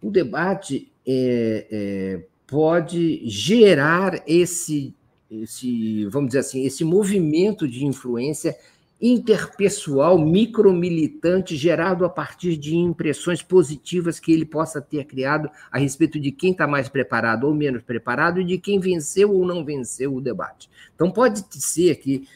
[0.06, 4.94] o debate é, é, pode gerar esse,
[5.28, 8.56] esse, vamos dizer assim, esse movimento de influência
[9.02, 16.20] interpessoal, micromilitante, gerado a partir de impressões positivas que ele possa ter criado a respeito
[16.20, 20.14] de quem está mais preparado ou menos preparado e de quem venceu ou não venceu
[20.14, 20.70] o debate.
[20.94, 22.28] Então, pode ser que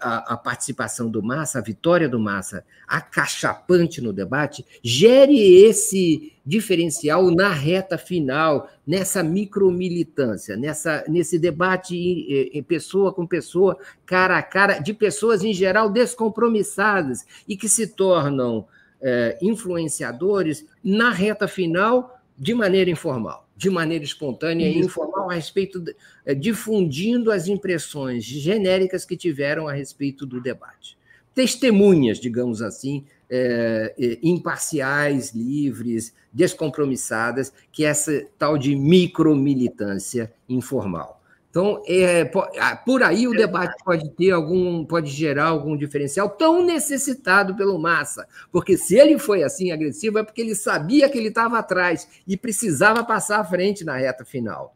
[0.00, 7.30] a, a, participação do Massa, a vitória do Massa, acachapante no debate, gere esse diferencial
[7.30, 14.42] na reta final, nessa micromilitância, nessa, nesse debate em, em pessoa com pessoa, cara a
[14.42, 18.66] cara, de pessoas em geral descompromissadas e que se tornam
[19.00, 25.78] é, influenciadores na reta final de maneira informal de maneira espontânea e informal a respeito,
[25.78, 25.94] de,
[26.26, 30.98] é, difundindo as impressões genéricas que tiveram a respeito do debate.
[31.32, 41.21] Testemunhas, digamos assim, é, é, imparciais, livres, descompromissadas, que é essa tal de micromilitância informal.
[41.52, 47.54] Então, é, por aí o debate pode ter algum, pode gerar algum diferencial tão necessitado
[47.54, 51.58] pelo Massa, porque se ele foi assim agressivo é porque ele sabia que ele estava
[51.58, 54.74] atrás e precisava passar à frente na reta final,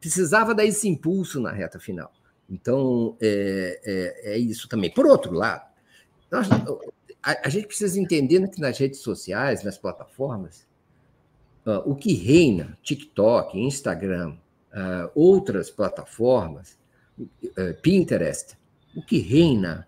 [0.00, 2.10] precisava dar esse impulso na reta final.
[2.48, 4.90] Então, é, é, é isso também.
[4.90, 5.68] Por outro lado,
[6.30, 6.48] nós,
[7.22, 10.66] a, a, gente precisa entender que nas redes sociais, nas plataformas,
[11.66, 14.38] uh, o que reina, TikTok, Instagram,
[14.74, 16.76] uh, outras plataformas,
[17.18, 18.56] uh, Pinterest,
[18.94, 19.86] o que reina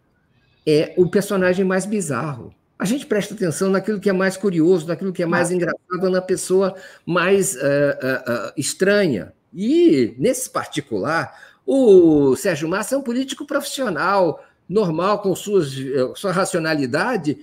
[0.67, 2.55] é o personagem mais bizarro.
[2.79, 6.21] A gente presta atenção naquilo que é mais curioso, naquilo que é mais engraçado, na
[6.21, 6.75] pessoa
[7.07, 9.33] mais uh, estranha.
[9.55, 15.73] E, nesse particular, o Sérgio Massa é um político profissional, normal, com suas,
[16.17, 17.39] sua racionalidade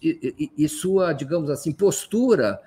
[0.00, 2.58] e, e, e sua, digamos assim, postura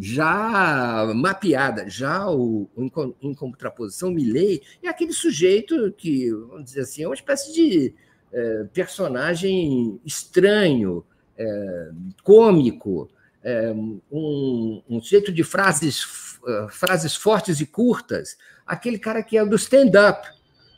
[0.00, 7.08] já mapeada, já o, em, contraposição, Milley é aquele sujeito que, vamos dizer assim, é
[7.08, 7.94] uma espécie de
[8.32, 11.04] é, personagem estranho,
[11.36, 11.90] é,
[12.22, 13.08] cômico,
[13.42, 13.72] é,
[14.10, 16.04] um, um sujeito de frases,
[16.70, 20.28] frases fortes e curtas, aquele cara que é do stand-up.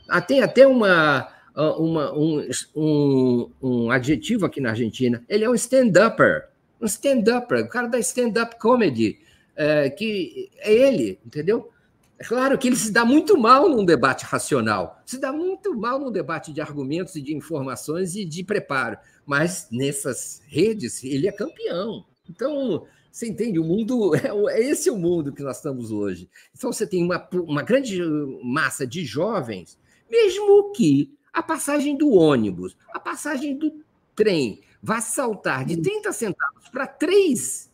[0.07, 5.55] Ah, tem até uma, uma um, um, um adjetivo aqui na Argentina, ele é um
[5.55, 6.48] stand-upper
[6.81, 9.19] um stand-up, o cara da stand-up comedy,
[9.55, 11.69] é, que é ele, entendeu?
[12.17, 15.99] É claro que ele se dá muito mal num debate racional, se dá muito mal
[15.99, 21.31] num debate de argumentos e de informações e de preparo, mas nessas redes ele é
[21.31, 22.05] campeão.
[22.29, 23.57] Então, você entende?
[23.57, 26.29] O mundo é, é esse o mundo que nós estamos hoje.
[26.55, 28.01] Então, você tem uma, uma grande
[28.43, 29.77] massa de jovens,
[30.09, 33.71] mesmo que a passagem do ônibus, a passagem do
[34.15, 37.69] trem, vai saltar de 30 centavos para 3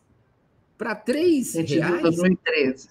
[0.77, 2.01] para 3 reais.
[2.01, 2.89] 2013.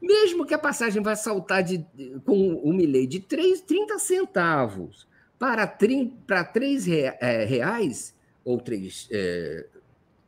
[0.00, 1.84] Mesmo que a passagem vai saltar de,
[2.24, 9.08] com o Milei de 3, 30 centavos para 3, para 3 é, reais, ou 3,
[9.10, 9.66] é,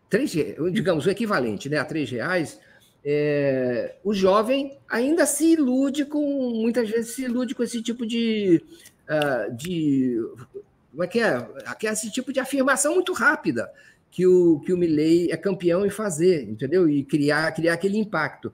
[0.08, 0.30] 3,
[0.72, 2.60] digamos, o equivalente né, a 3 reais,
[3.04, 8.62] é, o jovem ainda se ilude com, muitas vezes se ilude com esse tipo de,
[9.08, 10.18] uh, de
[10.96, 11.46] como é que é?
[11.82, 11.92] é?
[11.92, 13.70] Esse tipo de afirmação muito rápida
[14.10, 16.88] que o, que o Milley é campeão em fazer, entendeu?
[16.88, 18.50] E criar, criar aquele impacto.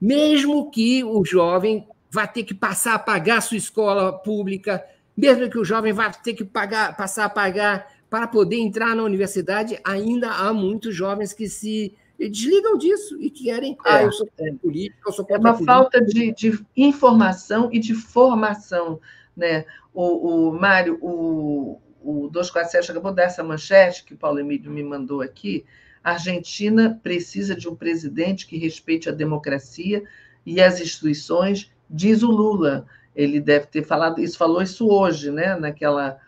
[0.00, 4.84] Mesmo que o jovem vá ter que passar a pagar a sua escola pública,
[5.16, 9.04] mesmo que o jovem vá ter que pagar, passar a pagar para poder entrar na
[9.04, 14.28] universidade, ainda há muitos jovens que se desligam disso e querem, ah, eu sou
[14.60, 19.00] político, eu sou É uma falta de, de informação e de formação.
[19.36, 19.64] Né?
[19.92, 25.22] O, o Mário, o, o 247 acabou dessa manchete que o Paulo Emílio me mandou
[25.22, 25.64] aqui.
[26.02, 30.04] A Argentina precisa de um presidente que respeite a democracia
[30.44, 32.86] e as instituições, diz o Lula.
[33.16, 35.56] Ele deve ter falado isso, falou isso hoje, né?
[35.56, 36.18] Naquela,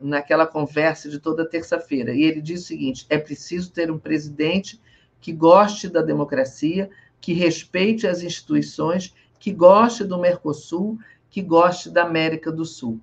[0.00, 2.12] naquela conversa de toda terça-feira.
[2.12, 4.80] E ele diz o seguinte: é preciso ter um presidente
[5.20, 10.98] que goste da democracia, que respeite as instituições, que goste do Mercosul,
[11.30, 13.00] que goste da América do Sul.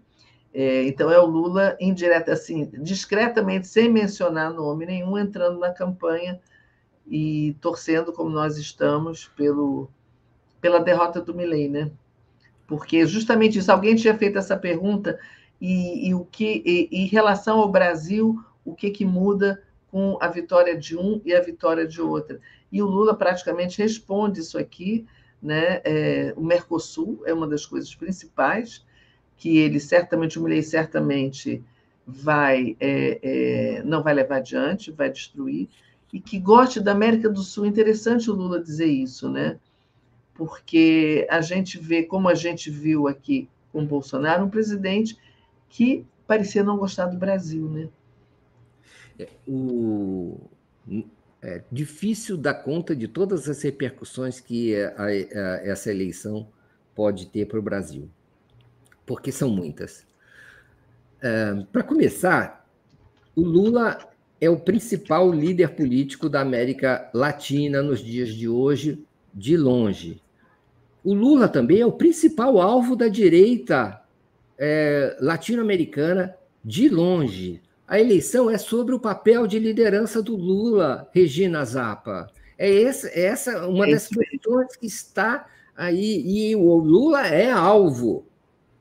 [0.54, 6.40] É, então, é o Lula, indireta, assim, discretamente, sem mencionar nome nenhum, entrando na campanha
[7.08, 9.90] e torcendo, como nós estamos, pelo,
[10.60, 11.92] pela derrota do Milley, né?
[12.68, 15.20] Porque justamente isso, alguém tinha feito essa pergunta,
[15.62, 20.28] e, e o que, e, em relação ao Brasil, o que, que muda com a
[20.28, 22.40] vitória de um e a vitória de outra?
[22.72, 25.06] E o Lula praticamente responde isso aqui,
[25.42, 25.82] né?
[25.84, 28.86] É, o Mercosul é uma das coisas principais,
[29.40, 31.64] que ele certamente, o Milley certamente
[32.06, 35.70] vai, é, é, não vai levar adiante, vai destruir,
[36.12, 37.66] e que goste da América do Sul.
[37.66, 39.58] Interessante o Lula dizer isso, né?
[40.34, 45.18] Porque a gente vê, como a gente viu aqui com Bolsonaro, um presidente
[45.70, 47.90] que parecia não gostar do Brasil, né?
[49.18, 50.38] É, o,
[51.42, 55.12] é difícil dar conta de todas as repercussões que a, a,
[55.64, 56.48] essa eleição
[56.94, 58.10] pode ter para o Brasil
[59.10, 60.06] porque são muitas.
[61.20, 62.64] É, Para começar,
[63.36, 63.98] o Lula
[64.40, 69.04] é o principal líder político da América Latina nos dias de hoje,
[69.34, 70.22] de longe.
[71.04, 74.00] O Lula também é o principal alvo da direita
[74.60, 77.64] é, latino-americana, de longe.
[77.88, 82.30] A eleição é sobre o papel de liderança do Lula, Regina Zappa.
[82.56, 86.52] É essa, é essa uma é das questões que está aí.
[86.52, 88.29] E o Lula é alvo.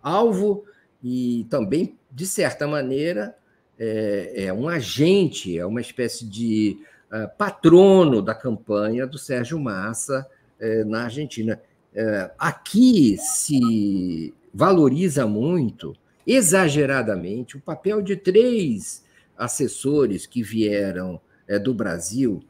[0.02, 0.64] Alvo
[1.02, 3.36] e também, de certa maneira,
[3.78, 6.78] é, é um agente, é uma espécie de
[7.12, 10.26] uh, patrono da campanha do Sérgio Massa
[10.60, 11.60] uh, na Argentina.
[11.94, 15.94] Uh, aqui se valoriza muito,
[16.26, 19.04] exageradamente, o papel de três
[19.36, 21.20] assessores que vieram
[21.62, 22.42] do Brasil,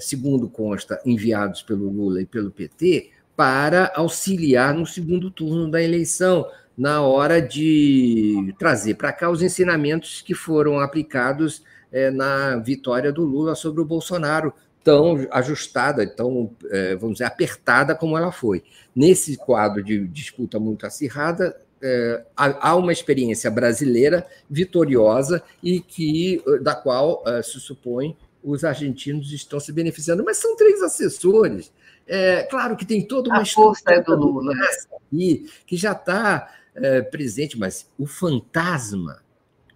[0.00, 3.10] segundo consta, enviados pelo Lula e pelo PT,
[3.40, 10.20] para auxiliar no segundo turno da eleição na hora de trazer para cá os ensinamentos
[10.20, 14.52] que foram aplicados é, na vitória do Lula sobre o Bolsonaro,
[14.84, 18.62] tão ajustada, tão, é, vamos dizer, apertada como ela foi.
[18.94, 26.74] Nesse quadro de disputa muito acirrada, é, há uma experiência brasileira vitoriosa e que da
[26.74, 31.72] qual se supõe os argentinos estão se beneficiando, mas são três assessores.
[32.12, 36.52] É, claro que tem toda uma a força é do Lula aqui, que já está
[36.74, 39.22] é, presente, mas o fantasma,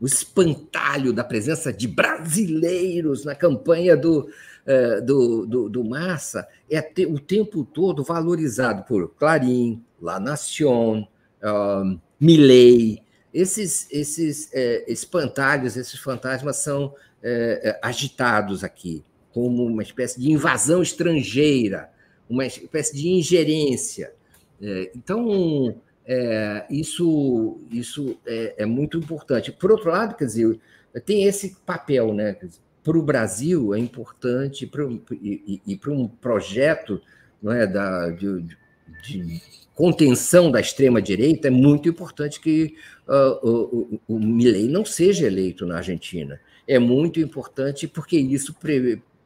[0.01, 4.28] o espantalho da presença de brasileiros na campanha do,
[4.66, 11.07] é, do, do, do, Massa é te, o tempo todo valorizado por Clarim, La Nación,
[11.41, 13.01] um, Milley.
[13.32, 20.82] Esses, esses é, espantalhos, esses fantasmas são é, agitados aqui, como uma espécie de invasão
[20.82, 21.94] estrangeira,
[22.35, 24.12] uma espécie de ingerência.
[24.61, 25.74] É, então,
[26.05, 29.53] é, isso, isso é, é, muito importante.
[29.53, 30.61] Por outro lado, quer dizer,
[31.07, 32.37] tem esse papel, né?
[32.82, 37.01] Para o Brasil é importante pro, e, e, para um projeto
[37.43, 38.43] não é, da, de,
[39.03, 39.41] de,
[39.74, 42.74] contenção da extrema-direita, é muito importante que
[43.09, 46.39] uh, o, o, o Milley não seja eleito na Argentina.
[46.68, 48.55] É muito importante porque isso,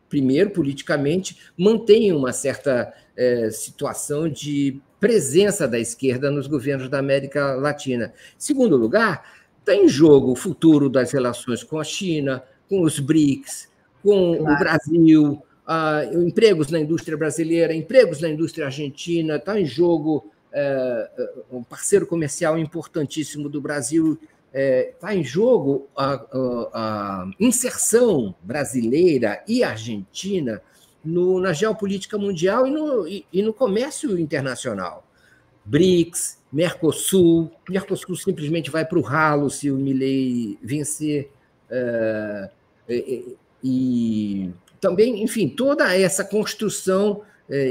[0.09, 7.55] primeiro, politicamente, mantém uma certa é, situação de presença da esquerda nos governos da América
[7.55, 8.13] Latina.
[8.37, 9.25] Segundo lugar,
[9.61, 13.69] está em jogo o futuro das relações com a China, com os BRICS,
[14.03, 14.55] com claro.
[14.55, 21.57] o Brasil, uh, empregos na indústria brasileira, empregos na indústria argentina, está em jogo uh,
[21.59, 24.19] um parceiro comercial importantíssimo do Brasil,
[24.53, 30.63] está é, em jogo a, a, a, inserção brasileira e argentina
[31.05, 35.07] no, na geopolítica mundial e no, e, e no comércio internacional.
[35.65, 41.31] BRICS, Mercosul, Mercosul simplesmente vai para o ralo se o Milley vencer.
[42.89, 47.21] E, e, também, enfim, toda essa construção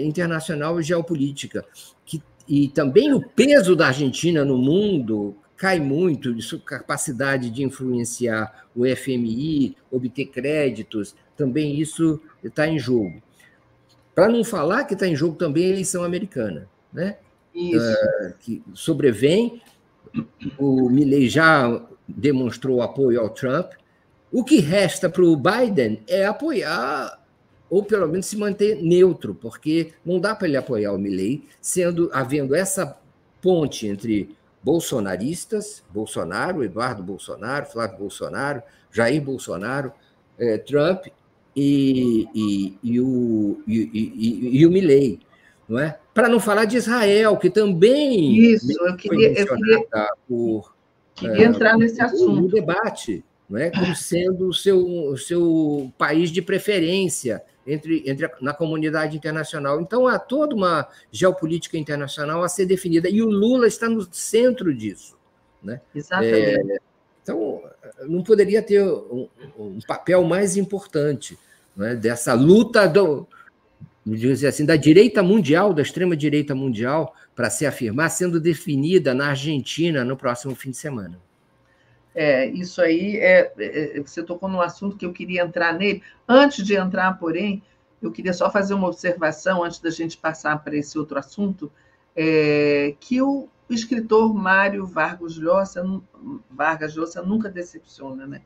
[0.04, 1.66] internacional e geopolítica.
[2.06, 7.64] Que, e também o peso da Argentina no mundo cai muito, de sua capacidade de
[7.64, 13.22] influenciar o FMI, obter créditos, também isso está em jogo.
[14.14, 17.18] Para não falar que está em jogo também a eleição americana, né?
[17.56, 19.62] Uh, que sobrevém,
[20.60, 23.74] o Milley já demonstrou apoio ao Trump.
[24.32, 27.20] O que resta para o Biden é apoiar
[27.70, 32.10] ou pelo menos se manter neutro, porque não dá para ele apoiar o Milley, sendo
[32.14, 32.98] havendo essa
[33.42, 34.37] ponte entre
[34.68, 38.62] bolsonaristas, Bolsonaro, Eduardo Bolsonaro, Flávio Bolsonaro,
[38.92, 39.94] Jair Bolsonaro,
[40.38, 41.06] eh, Trump
[41.56, 45.22] e, e, e o, e, e, o Milley,
[45.70, 45.98] não é?
[46.14, 49.88] Para não falar de Israel, que também isso eu queria, eu queria,
[50.28, 50.76] por,
[51.16, 53.70] queria é, entrar nesse assunto no debate, não é?
[53.70, 59.80] Como sendo o seu, o seu país de preferência entre, entre a, na comunidade internacional.
[59.82, 64.74] Então há toda uma geopolítica internacional a ser definida e o Lula está no centro
[64.74, 65.18] disso,
[65.64, 65.82] né?
[65.94, 66.72] Exatamente.
[66.72, 66.78] É,
[67.24, 67.62] então
[68.08, 69.28] não poderia ter um,
[69.58, 71.38] um papel mais importante
[71.76, 73.28] né, dessa luta do,
[74.06, 79.28] dizer assim, da direita mundial, da extrema direita mundial, para se afirmar, sendo definida na
[79.28, 81.20] Argentina no próximo fim de semana.
[82.20, 86.02] É, isso aí, é, é, você tocou num assunto que eu queria entrar nele.
[86.28, 87.62] Antes de entrar, porém,
[88.02, 91.72] eu queria só fazer uma observação, antes da gente passar para esse outro assunto,
[92.16, 95.86] é, que o escritor Mário Vargas Llosa,
[96.50, 98.42] Vargas Llosa nunca decepciona, né?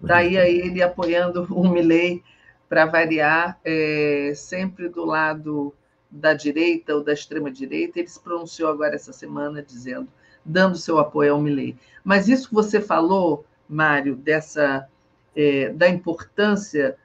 [0.00, 2.24] Daí a ele apoiando o Milley
[2.70, 5.74] para variar, é, sempre do lado
[6.10, 7.98] da direita ou da extrema-direita.
[7.98, 10.08] Ele se pronunciou agora essa semana dizendo
[10.44, 11.76] dando seu apoio ao Milley.
[12.02, 14.88] Mas isso que você falou, Mário, dessa
[15.34, 16.96] é, da importância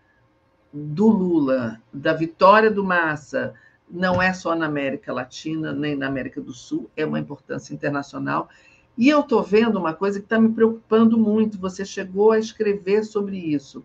[0.74, 3.54] do Lula, da vitória do Massa,
[3.90, 8.50] não é só na América Latina, nem na América do Sul, é uma importância internacional.
[8.98, 13.04] E eu estou vendo uma coisa que está me preocupando muito, você chegou a escrever
[13.04, 13.84] sobre isso,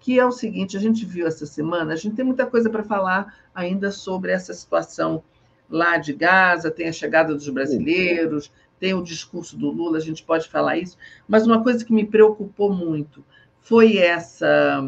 [0.00, 2.82] que é o seguinte: a gente viu essa semana, a gente tem muita coisa para
[2.82, 5.22] falar ainda sobre essa situação
[5.68, 10.22] lá de Gaza, tem a chegada dos brasileiros, tem o discurso do Lula, a gente
[10.22, 13.24] pode falar isso, mas uma coisa que me preocupou muito
[13.60, 14.80] foi essa,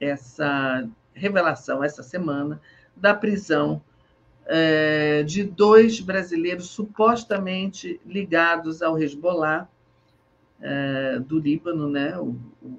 [0.00, 2.60] essa revelação, essa semana,
[2.96, 3.82] da prisão
[4.46, 9.68] é, de dois brasileiros supostamente ligados ao Hezbollah
[10.60, 12.16] é, do Líbano, né?
[12.18, 12.78] O, o,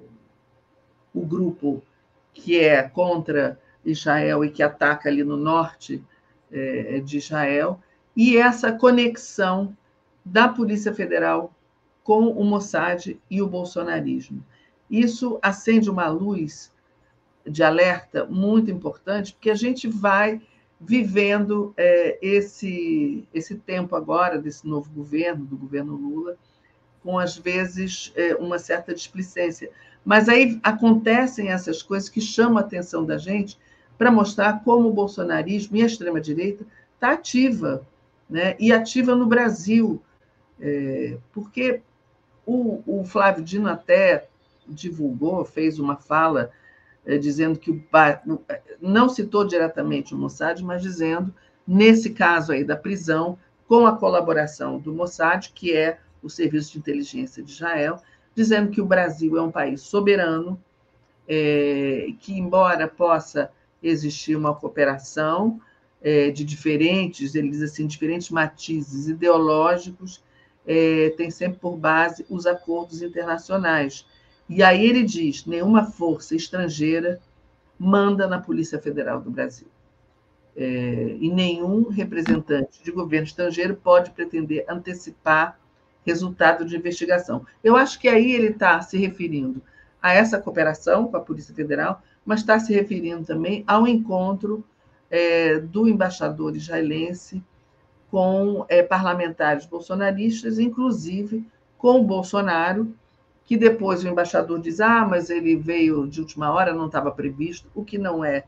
[1.14, 1.82] o, grupo
[2.32, 6.02] que é contra Israel e que ataca ali no norte
[6.50, 7.80] é, de Israel,
[8.16, 9.76] e essa conexão
[10.26, 11.54] da Polícia Federal
[12.02, 14.44] com o Mossad e o bolsonarismo.
[14.90, 16.72] Isso acende uma luz
[17.46, 20.42] de alerta muito importante, porque a gente vai
[20.80, 26.36] vivendo é, esse, esse tempo agora desse novo governo, do governo Lula,
[27.04, 29.70] com às vezes é, uma certa displicência.
[30.04, 33.56] Mas aí acontecem essas coisas que chamam a atenção da gente
[33.96, 37.86] para mostrar como o bolsonarismo e a extrema-direita está ativa,
[38.28, 38.56] né?
[38.58, 40.02] e ativa no Brasil,
[40.60, 41.82] é, porque
[42.44, 44.28] o, o Flávio Dino até
[44.66, 46.50] divulgou, fez uma fala
[47.04, 47.84] é, dizendo que o
[48.80, 51.32] não citou diretamente o Mossad, mas dizendo
[51.66, 56.78] nesse caso aí da prisão com a colaboração do Mossad, que é o Serviço de
[56.78, 58.00] Inteligência de Israel,
[58.34, 60.60] dizendo que o Brasil é um país soberano,
[61.28, 63.50] é, que embora possa
[63.82, 65.60] existir uma cooperação
[66.02, 70.22] é, de diferentes, ele diz assim, diferentes matizes ideológicos,
[70.66, 74.04] é, tem sempre por base os acordos internacionais
[74.48, 77.20] e aí ele diz: nenhuma força estrangeira
[77.78, 79.66] manda na Polícia Federal do Brasil.
[80.56, 85.58] É, e nenhum representante de governo estrangeiro pode pretender antecipar
[86.04, 87.44] resultado de investigação.
[87.62, 89.60] Eu acho que aí ele está se referindo
[90.00, 94.64] a essa cooperação com a Polícia Federal, mas está se referindo também ao encontro
[95.10, 97.42] é, do embaixador israelense
[98.16, 101.46] com é, parlamentares bolsonaristas, inclusive
[101.76, 102.94] com o Bolsonaro,
[103.44, 107.68] que depois o embaixador diz: ah, mas ele veio de última hora, não estava previsto,
[107.74, 108.44] o que não é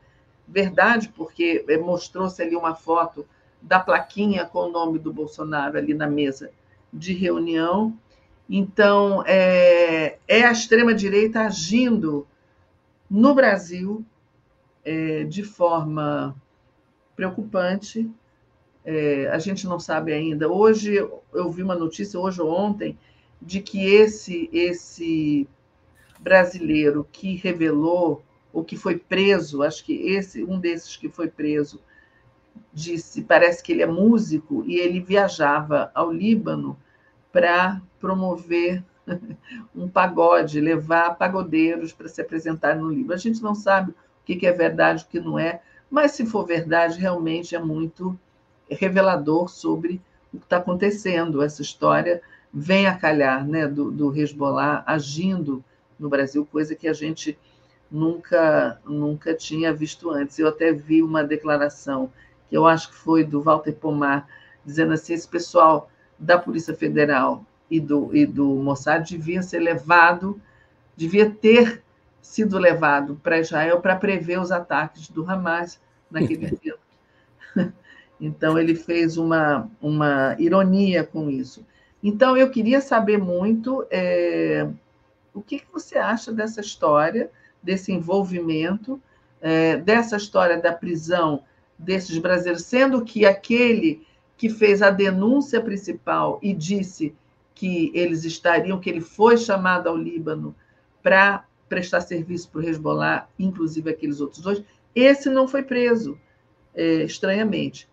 [0.47, 3.27] verdade, porque eh, mostrou-se ali uma foto
[3.61, 6.49] da plaquinha com o nome do Bolsonaro ali na mesa
[6.91, 7.95] de reunião.
[8.49, 12.25] Então, é, é a extrema-direita agindo
[13.07, 14.03] no Brasil
[14.83, 16.35] é, de forma
[17.15, 18.09] preocupante.
[18.85, 20.49] É, a gente não sabe ainda.
[20.49, 20.95] Hoje,
[21.33, 22.97] eu vi uma notícia, hoje ou ontem,
[23.41, 25.47] de que esse esse
[26.19, 31.79] brasileiro que revelou ou que foi preso, acho que esse um desses que foi preso
[32.73, 36.77] disse, parece que ele é músico e ele viajava ao Líbano
[37.31, 38.83] para promover
[39.75, 43.13] um pagode, levar pagodeiros para se apresentar no Líbano.
[43.13, 46.45] A gente não sabe o que é verdade, o que não é, mas se for
[46.45, 48.17] verdade, realmente é muito
[48.69, 50.01] revelador sobre
[50.33, 51.41] o que está acontecendo.
[51.41, 52.21] Essa história
[52.53, 55.63] vem a calhar né, do, do Hezbollah agindo
[55.99, 57.37] no Brasil, coisa que a gente
[57.91, 60.39] nunca, nunca tinha visto antes.
[60.39, 62.11] Eu até vi uma declaração
[62.49, 64.27] que eu acho que foi do Walter Pomar,
[64.65, 70.39] dizendo assim: esse pessoal da Polícia Federal e do, e do Mossad devia ser levado,
[70.95, 71.83] devia ter
[72.21, 75.79] sido levado para Israel para prever os ataques do Hamas
[76.11, 76.79] naquele tempo.
[78.19, 81.65] Então, ele fez uma, uma ironia com isso.
[82.03, 84.67] Então, eu queria saber muito é,
[85.33, 87.29] o que, que, você acha dessa história,
[87.61, 89.01] desse envolvimento,
[89.41, 91.43] é, dessa história da prisão
[91.77, 94.05] desses brasileiros, sendo que aquele
[94.35, 97.15] que fez a denúncia principal e disse
[97.55, 100.55] que eles estariam, que ele foi chamado ao Líbano
[101.03, 104.63] para prestar serviço para o Hezbollah, inclusive aqueles outros dois,
[104.95, 106.17] esse não foi preso,
[106.73, 107.87] é, estranhamente.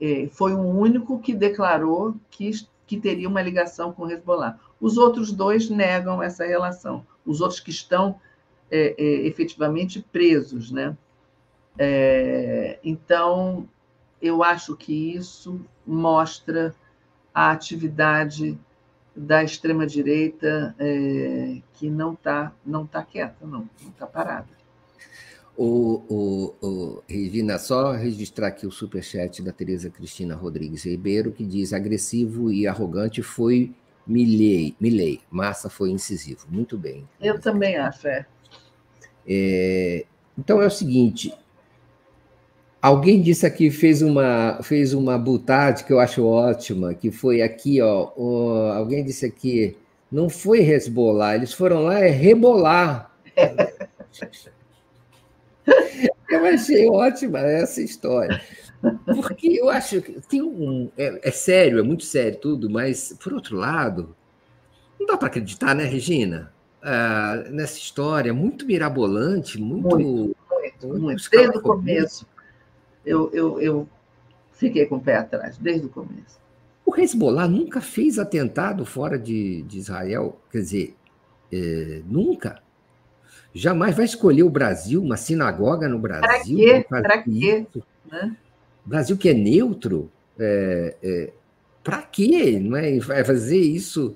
[0.00, 2.50] É, foi o único que declarou que
[2.86, 4.58] que teria uma ligação com Hezbollah.
[4.80, 8.20] Os outros dois negam essa relação, os outros que estão
[8.70, 10.70] é, é, efetivamente presos.
[10.70, 10.96] Né?
[11.78, 13.68] É, então,
[14.22, 16.74] eu acho que isso mostra
[17.34, 18.58] a atividade
[19.14, 24.55] da extrema-direita é, que não está não tá quieta, não está parada.
[25.56, 31.44] O, o, o, Regina, só registrar aqui o superchat da Tereza Cristina Rodrigues Ribeiro, que
[31.44, 33.72] diz agressivo e arrogante foi
[34.06, 35.20] Milley, Milley.
[35.30, 36.46] Massa foi incisivo.
[36.48, 37.08] Muito bem.
[37.20, 38.26] Eu também acho, é.
[39.26, 40.04] é.
[40.38, 41.32] Então é o seguinte,
[42.86, 47.80] Alguém disse aqui, fez uma, fez uma butade que eu acho ótima, que foi aqui,
[47.80, 49.76] ó, ó alguém disse aqui,
[50.12, 53.10] não foi resbolar, eles foram lá é rebolar.
[56.28, 58.40] eu achei ótima essa história.
[59.04, 60.90] Porque eu acho que tem um.
[60.96, 64.14] É, é, sério, é muito sério tudo, mas, por outro lado,
[64.98, 66.52] não dá para acreditar, né, Regina?
[66.82, 69.98] Ah, nessa história muito mirabolante, muito.
[69.98, 72.26] Muito, muito, muito desde o começo
[73.06, 73.88] eu, eu, eu
[74.52, 76.40] fiquei com o pé atrás, desde o começo.
[76.84, 80.96] O Hezbollah nunca fez atentado fora de, de Israel, quer dizer,
[81.52, 82.60] é, nunca.
[83.56, 86.20] Jamais vai escolher o Brasil, uma sinagoga no Brasil.
[86.28, 86.86] Para quê?
[86.88, 87.66] Para quê?
[88.10, 88.36] Né?
[88.84, 91.32] Brasil que é neutro, é, é,
[91.82, 92.60] para quê?
[92.60, 92.98] Não é?
[92.98, 94.14] Vai fazer isso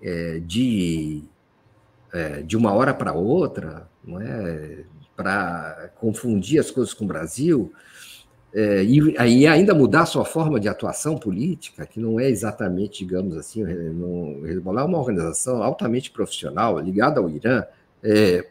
[0.00, 1.24] é, de,
[2.12, 4.84] é, de uma hora para outra, não é?
[5.16, 7.72] para confundir as coisas com o Brasil,
[8.54, 9.00] é, e,
[9.40, 13.64] e, ainda mudar a sua forma de atuação política, que não é exatamente, digamos assim,
[13.64, 17.64] o Hezbollah é uma organização altamente profissional, ligada ao Irã,
[18.02, 18.46] é,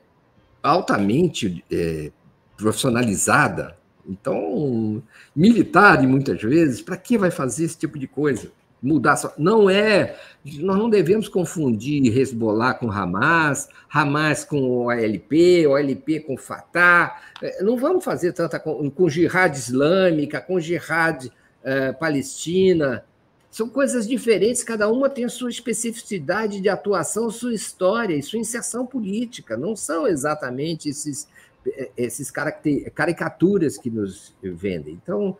[0.61, 2.11] altamente é,
[2.55, 3.77] profissionalizada,
[4.07, 5.03] então,
[5.35, 8.51] militar, muitas vezes, para que vai fazer esse tipo de coisa?
[8.81, 9.15] mudar.
[9.37, 10.15] Não é.
[10.59, 17.19] Nós não devemos confundir Hezbollah com Hamas, Hamas com OLP, OLP com Fatah.
[17.41, 18.59] É, não vamos fazer tanta.
[18.59, 23.03] com, com jihad islâmica, com jihad uh, palestina.
[23.57, 28.85] São coisas diferentes, cada uma tem sua especificidade de atuação, sua história e sua inserção
[28.85, 29.57] política.
[29.57, 31.27] Não são exatamente esses
[31.97, 32.31] esses
[32.93, 34.93] caricaturas que nos vendem.
[35.01, 35.35] Então,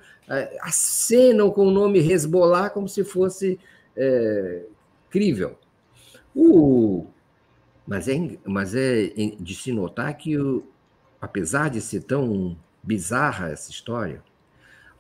[0.61, 3.59] acenam com o nome Hezbollah como se fosse
[3.95, 4.63] é,
[5.11, 5.55] crível.
[6.35, 7.05] O,
[7.85, 10.63] mas, é, mas é de se notar que, o,
[11.21, 14.23] apesar de ser tão bizarra essa história,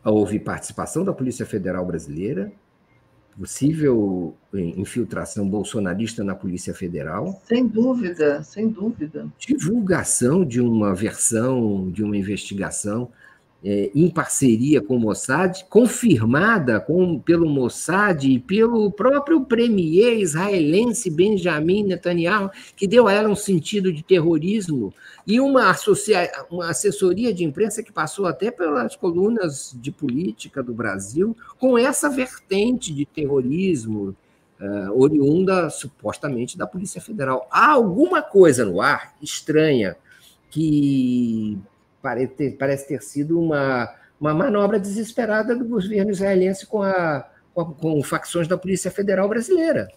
[0.05, 2.53] houve participação da Polícia Federal Brasileira,
[3.37, 7.41] possível infiltração bolsonarista na Polícia Federal.
[7.45, 9.27] Sem dúvida, sem dúvida.
[9.37, 13.09] Divulgação de uma versão de uma investigação
[13.63, 21.09] é, em parceria com o Mossad, confirmada com, pelo Mossad e pelo próprio premier israelense
[21.09, 24.93] Benjamin Netanyahu, que deu a ela um sentido de terrorismo,
[25.25, 30.73] e uma, associa, uma assessoria de imprensa que passou até pelas colunas de política do
[30.73, 34.15] Brasil, com essa vertente de terrorismo,
[34.61, 37.47] uh, oriunda supostamente da Polícia Federal.
[37.51, 39.97] Há alguma coisa no ar estranha
[40.49, 41.57] que
[42.01, 48.03] parece ter, sido uma, uma manobra desesperada do governo israelense com, a, com, a, com
[48.03, 49.87] facções da Polícia Federal brasileira.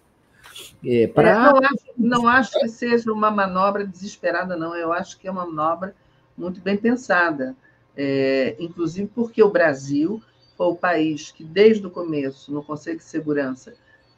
[0.84, 1.30] É, pra...
[1.30, 4.74] é, não, acho, não acho que seja uma manobra desesperada, não.
[4.74, 5.94] Eu acho que é uma manobra
[6.36, 7.54] muito bem pensada.
[7.96, 10.22] É, inclusive porque o Brasil
[10.56, 13.74] foi o país que, desde o começo, no Conselho de Segurança,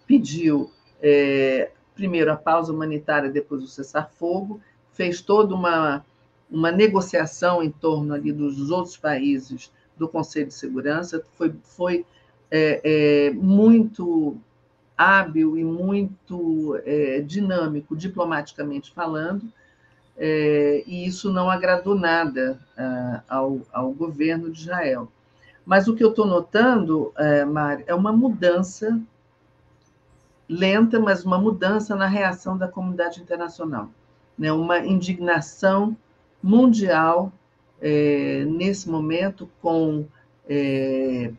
[0.07, 0.71] pediu
[1.01, 4.61] é, primeiro a pausa humanitária, depois o cessar-fogo,
[4.93, 6.05] fez toda uma
[6.53, 12.07] uma negociação em torno ali dos outros países do Conselho de Segurança, foi, foi
[12.51, 14.37] é, é, muito
[14.97, 19.51] hábil e muito é, dinâmico, diplomaticamente falando,
[20.17, 25.11] é, e isso não agradou nada ah, ao, ao governo de Israel.
[25.65, 27.47] Mas o que eu estou notando, é,
[27.87, 29.01] é uma mudança
[30.49, 33.89] lenta, mas uma mudança na reação da comunidade internacional,
[34.37, 34.53] né?
[34.53, 35.97] uma indignação
[36.43, 37.33] mundial
[37.81, 40.07] é, nesse momento, com
[40.49, 41.33] é,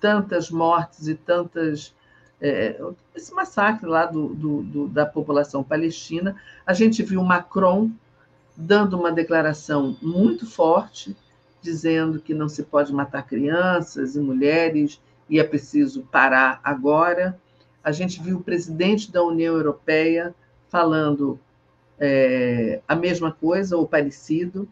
[0.00, 1.94] tantas mortes e tantas.
[2.40, 2.80] É,
[3.14, 6.36] esse massacre lá do, do, do, da população palestina.
[6.66, 7.90] A gente viu Macron
[8.56, 11.16] dando uma declaração muito forte,
[11.62, 17.38] dizendo que não se pode matar crianças e mulheres e é preciso parar agora.
[17.82, 20.34] A gente viu o presidente da União Europeia
[20.68, 21.38] falando
[21.98, 24.68] é, a mesma coisa ou parecido.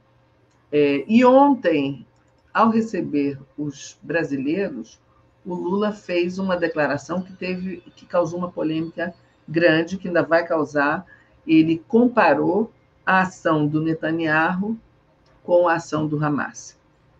[0.70, 2.06] É, e ontem,
[2.52, 4.98] ao receber os brasileiros,
[5.44, 9.14] o Lula fez uma declaração que teve que causou uma polêmica
[9.48, 11.04] grande, que ainda vai causar.
[11.46, 12.70] Ele comparou
[13.04, 14.78] a ação do Netanyahu
[15.42, 16.78] com a ação do Hamas.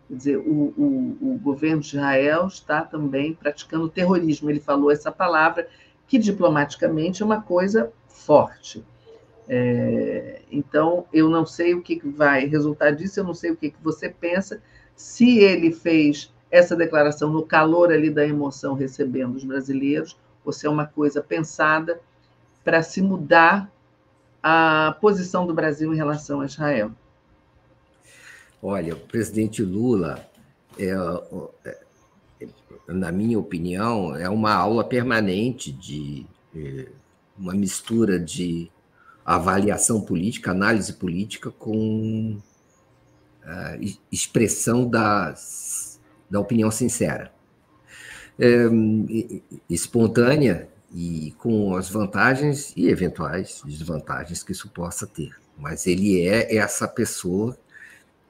[0.09, 4.50] Quer dizer, o, o, o governo de Israel está também praticando terrorismo.
[4.50, 5.66] Ele falou essa palavra,
[6.07, 8.84] que diplomaticamente é uma coisa forte.
[9.49, 13.74] É, então, eu não sei o que vai resultar disso, eu não sei o que
[13.82, 14.62] você pensa.
[14.95, 20.66] Se ele fez essa declaração no calor ali da emoção recebendo os brasileiros, ou se
[20.66, 22.01] é uma coisa pensada
[22.62, 23.72] para se mudar
[24.43, 26.93] a posição do Brasil em relação a Israel.
[28.62, 30.24] Olha, o presidente Lula,
[30.78, 30.90] é,
[31.64, 32.49] é,
[32.86, 36.88] na minha opinião, é uma aula permanente de é,
[37.38, 38.70] uma mistura de
[39.24, 42.40] avaliação política, análise política com
[44.10, 46.00] expressão das,
[46.30, 47.32] da opinião sincera.
[48.38, 48.64] É,
[49.68, 55.30] espontânea e com as vantagens e eventuais desvantagens que isso possa ter.
[55.56, 57.56] Mas ele é essa pessoa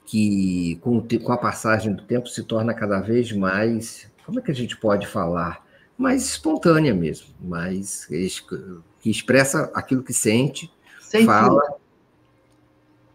[0.04, 4.10] que, com, com a passagem do tempo, se torna cada vez mais.
[4.26, 5.64] Como é que a gente pode falar?
[5.96, 10.70] Mais espontânea mesmo, mais que expressa aquilo que sente,
[11.12, 11.60] Sem fala.
[11.60, 11.80] Filtro.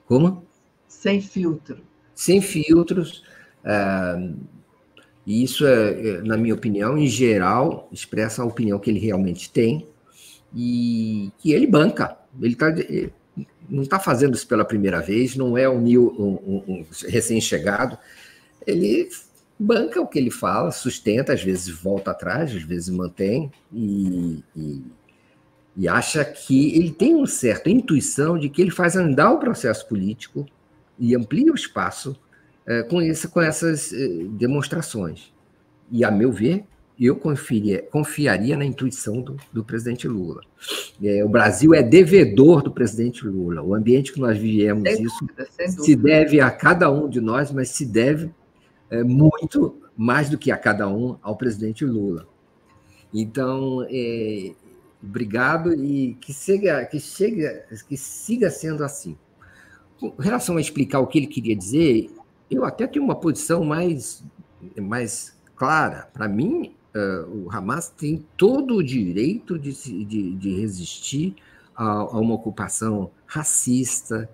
[0.05, 0.43] Como?
[0.87, 1.79] Sem filtro.
[2.13, 3.23] Sem filtros.
[3.63, 4.37] Uh,
[5.25, 9.49] e isso, é, é, na minha opinião, em geral, expressa a opinião que ele realmente
[9.49, 9.87] tem
[10.55, 12.15] e que ele banca.
[12.39, 12.67] Ele tá,
[13.67, 17.97] não está fazendo isso pela primeira vez, não é um, um, um recém-chegado.
[18.65, 19.09] Ele
[19.57, 24.83] banca o que ele fala, sustenta, às vezes volta atrás, às vezes mantém, e, e,
[25.77, 29.87] e acha que ele tem uma certa intuição de que ele faz andar o processo
[29.87, 30.43] político
[30.97, 32.19] e amplia o espaço
[32.65, 35.31] é, com, isso, com essas é, demonstrações.
[35.91, 36.65] E, a meu ver,
[36.99, 40.41] eu confiaria, confiaria na intuição do, do presidente Lula.
[41.01, 43.61] É, o Brasil é devedor do presidente Lula.
[43.61, 47.51] O ambiente que nós vivemos, sem isso dúvida, se deve a cada um de nós,
[47.51, 48.31] mas se deve
[48.89, 52.27] é, muito mais do que a cada um ao presidente Lula.
[53.13, 54.53] Então, é,
[55.01, 59.17] obrigado e que siga, que chega, que siga sendo assim.
[59.99, 62.09] Com relação a explicar o que ele queria dizer,
[62.49, 64.23] eu até tenho uma posição mais,
[64.79, 66.09] mais clara.
[66.13, 69.71] Para mim, uh, o Hamas tem todo o direito de,
[70.05, 71.35] de, de resistir
[71.75, 74.29] a, a, uma ocupação racista,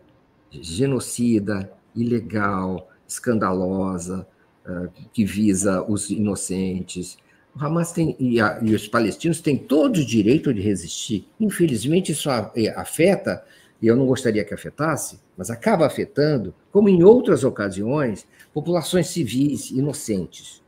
[0.51, 4.28] genocida, ilegal, escandalosa,
[4.66, 7.18] uh, que visa os inocentes.
[7.56, 11.28] O Hamas tem, e, a, e, os palestinos têm todo o direito de resistir.
[11.39, 12.30] Infelizmente, isso
[12.76, 13.43] afeta
[13.84, 19.72] e eu não gostaria que afetasse, mas acaba afetando, como em outras ocasiões, populações civis
[19.72, 20.64] inocentes.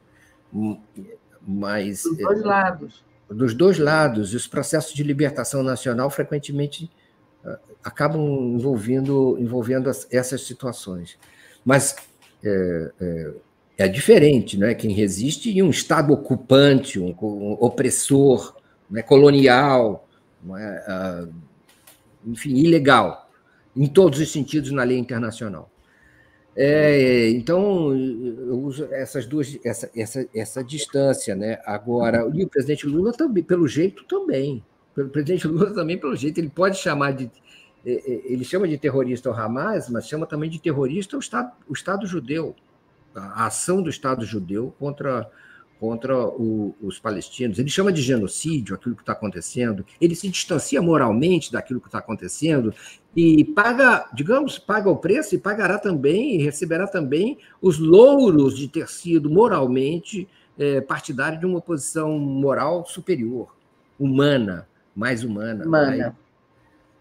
[0.54, 0.78] Hum,
[1.48, 3.06] mas, dos dois é, lados.
[3.30, 4.34] Dos dois lados.
[4.34, 6.92] E os processos de libertação nacional frequentemente
[7.46, 8.22] ah, acabam
[8.54, 11.18] envolvendo, envolvendo essas situações.
[11.64, 11.96] Mas
[12.44, 13.34] é, é,
[13.78, 14.74] é diferente, né?
[14.74, 17.14] Quem resiste em um Estado ocupante, um,
[17.60, 18.56] opressor,
[18.90, 19.02] né?
[19.02, 20.08] colonial,
[20.44, 20.84] não é?
[20.88, 21.28] Ah,
[22.26, 23.30] enfim, ilegal,
[23.76, 25.70] em todos os sentidos na lei internacional.
[26.58, 31.60] É, então, eu uso essas duas, essa, essa, essa distância, né?
[31.66, 34.64] Agora, e o presidente Lula também, pelo jeito também.
[34.98, 37.30] O presidente Lula também, pelo jeito, ele pode chamar de.
[37.86, 41.52] É, é, ele chama de terrorista o Hamas, mas chama também de terrorista o Estado,
[41.68, 42.56] o Estado judeu,
[43.16, 45.30] a ação do Estado judeu contra
[45.80, 47.60] contra o, os palestinos.
[47.60, 49.86] Ele chama de genocídio aquilo que está acontecendo.
[50.00, 52.74] Ele se distancia moralmente daquilo que está acontecendo
[53.16, 58.68] e paga, digamos, paga o preço e pagará também, e receberá também os louros de
[58.68, 63.56] ter sido moralmente é, partidário de uma posição moral superior,
[64.00, 65.66] humana, mais humana.
[65.66, 65.98] humana.
[65.98, 66.25] Mais...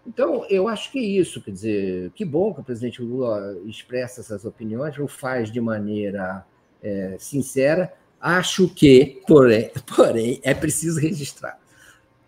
[0.05, 4.21] Então, eu acho que é isso, quer dizer, que bom que o presidente Lula expressa
[4.21, 6.45] essas opiniões, o faz de maneira
[6.83, 7.91] é, sincera,
[8.25, 11.59] Acho que, porém, porém, é preciso registrar.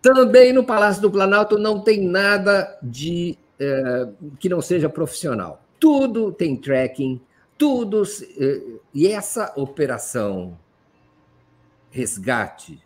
[0.00, 4.08] Também no Palácio do Planalto não tem nada de é,
[4.38, 5.60] que não seja profissional.
[5.80, 7.20] Tudo tem tracking,
[7.58, 8.04] tudo.
[8.38, 8.62] É,
[8.94, 10.56] e essa operação
[11.90, 12.80] resgate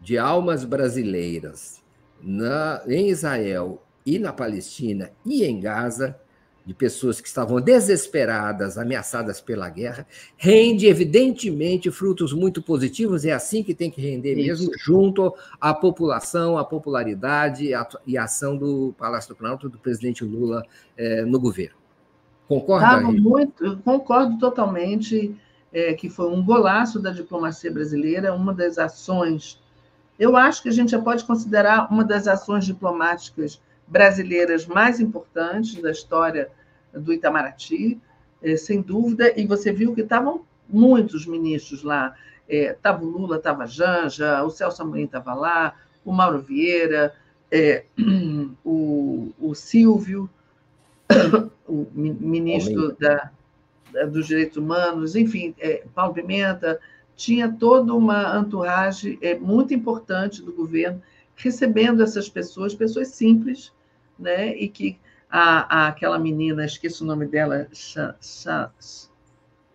[0.00, 1.80] de almas brasileiras
[2.20, 6.18] na, em Israel e na Palestina e em Gaza
[6.64, 10.06] de pessoas que estavam desesperadas, ameaçadas pela guerra,
[10.36, 14.64] rende evidentemente frutos muito positivos, é assim que tem que render Isso.
[14.64, 17.70] mesmo, junto à população, à popularidade
[18.06, 20.62] e à ação do Palácio do Planalto do presidente Lula
[20.96, 21.76] eh, no governo.
[22.46, 23.00] Concorda?
[23.00, 25.34] muito, concordo totalmente
[25.72, 29.58] é, que foi um golaço da diplomacia brasileira, uma das ações.
[30.18, 35.80] Eu acho que a gente já pode considerar uma das ações diplomáticas brasileiras mais importantes
[35.80, 36.50] da história
[36.92, 37.98] do Itamaraty,
[38.42, 42.14] é, sem dúvida, e você viu que estavam muitos ministros lá.
[42.48, 45.74] Estava é, o Lula, estava a Janja, o Celso Amorim estava lá,
[46.04, 47.14] o Mauro Vieira,
[47.50, 47.84] é,
[48.64, 50.28] o, o Silvio,
[51.66, 53.30] o ministro da,
[53.92, 56.78] da, dos Direitos Humanos, enfim, é, Paulo Pimenta,
[57.16, 61.02] tinha toda uma entourage é, muito importante do governo
[61.34, 63.72] recebendo essas pessoas, pessoas simples,
[64.18, 64.56] né?
[64.56, 64.98] E que
[65.30, 68.14] a, a aquela menina, esqueço o nome dela, Cha,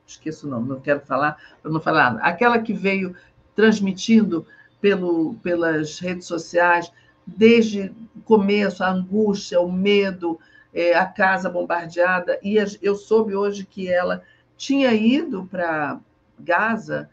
[0.06, 2.26] esqueço o nome, não quero falar, para não falar nada.
[2.26, 3.16] Aquela que veio
[3.56, 4.46] transmitindo
[4.82, 6.92] pelo, pelas redes sociais,
[7.26, 10.40] desde o começo, a angústia, o medo,
[10.74, 12.40] é, a casa bombardeada.
[12.44, 14.24] E eu soube hoje que ela
[14.58, 16.00] tinha ido para
[16.40, 17.10] Gaza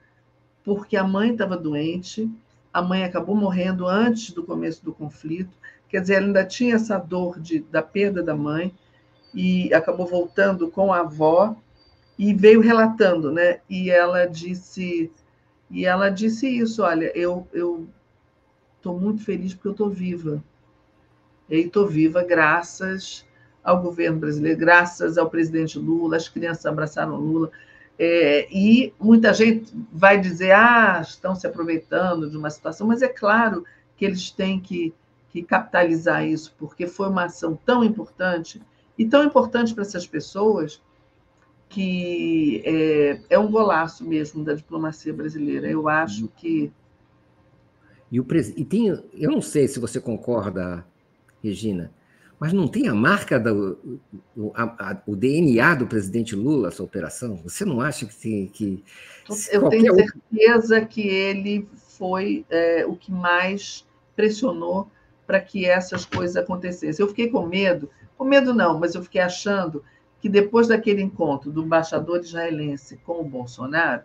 [0.64, 2.30] porque a mãe estava doente,
[2.72, 5.56] a mãe acabou morrendo antes do começo do conflito,
[5.90, 8.74] quer dizer, ela ainda tinha essa dor de, da perda da mãe
[9.34, 11.56] e acabou voltando com a avó
[12.18, 13.60] e veio relatando, né?
[13.68, 15.10] E ela disse,
[15.70, 17.88] e ela disse isso, olha, eu eu
[18.76, 20.42] estou muito feliz porque eu estou viva.
[21.48, 23.26] E estou viva graças
[23.62, 27.50] ao governo brasileiro, graças ao presidente Lula, as crianças abraçaram Lula.
[27.98, 33.08] É, e muita gente vai dizer, ah, estão se aproveitando de uma situação, mas é
[33.08, 33.64] claro
[33.96, 34.94] que eles têm que,
[35.30, 38.60] que capitalizar isso, porque foi uma ação tão importante,
[38.98, 40.82] e tão importante para essas pessoas,
[41.68, 45.70] que é, é, um golaço mesmo da diplomacia brasileira.
[45.70, 46.70] Eu acho que.
[48.10, 48.52] E, o pres...
[48.56, 50.84] e tem, eu não sei se você concorda,
[51.42, 51.92] Regina,
[52.40, 54.00] mas não tem a marca do
[54.36, 57.36] o, a, a, o DNA do presidente Lula essa operação?
[57.36, 58.84] Você não acha que tem que
[59.52, 60.88] eu tenho certeza outro...
[60.88, 64.90] que ele foi é, o que mais pressionou
[65.30, 67.00] para que essas coisas acontecessem.
[67.00, 69.84] Eu fiquei com medo, com medo não, mas eu fiquei achando
[70.20, 74.02] que depois daquele encontro do embaixador israelense com o Bolsonaro,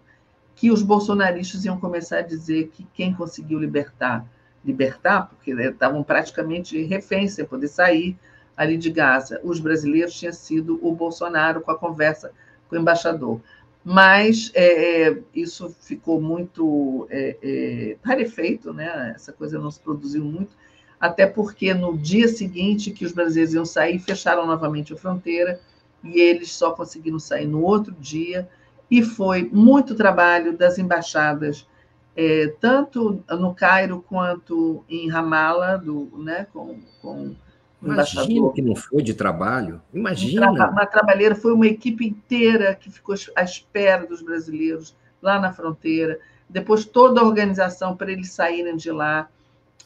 [0.55, 4.23] que os bolsonaristas iam começar a dizer que quem conseguiu libertar
[4.63, 8.15] libertar, porque né, estavam praticamente reféns sem poder sair
[8.55, 9.41] ali de Gaza.
[9.43, 12.31] Os brasileiros tinha sido o Bolsonaro com a conversa
[12.69, 13.41] com o embaixador.
[13.83, 19.13] Mas é, é isso ficou muito é, é, rarefeito, né?
[19.15, 20.55] essa coisa não se produziu muito,
[20.99, 25.59] até porque no dia seguinte que os brasileiros iam sair, fecharam novamente a fronteira
[26.03, 28.47] e eles só conseguiram sair no outro dia.
[28.89, 31.67] E foi muito trabalho das embaixadas
[32.15, 37.35] é, tanto no Cairo quanto em Ramala, do, né, com, com
[37.81, 39.81] o Imagina que não foi de trabalho.
[39.93, 40.49] Imagina.
[40.49, 45.51] Uma, uma trabalheira, foi uma equipe inteira que ficou à espera dos brasileiros lá na
[45.51, 46.19] fronteira.
[46.49, 49.27] Depois toda a organização para eles saírem de lá.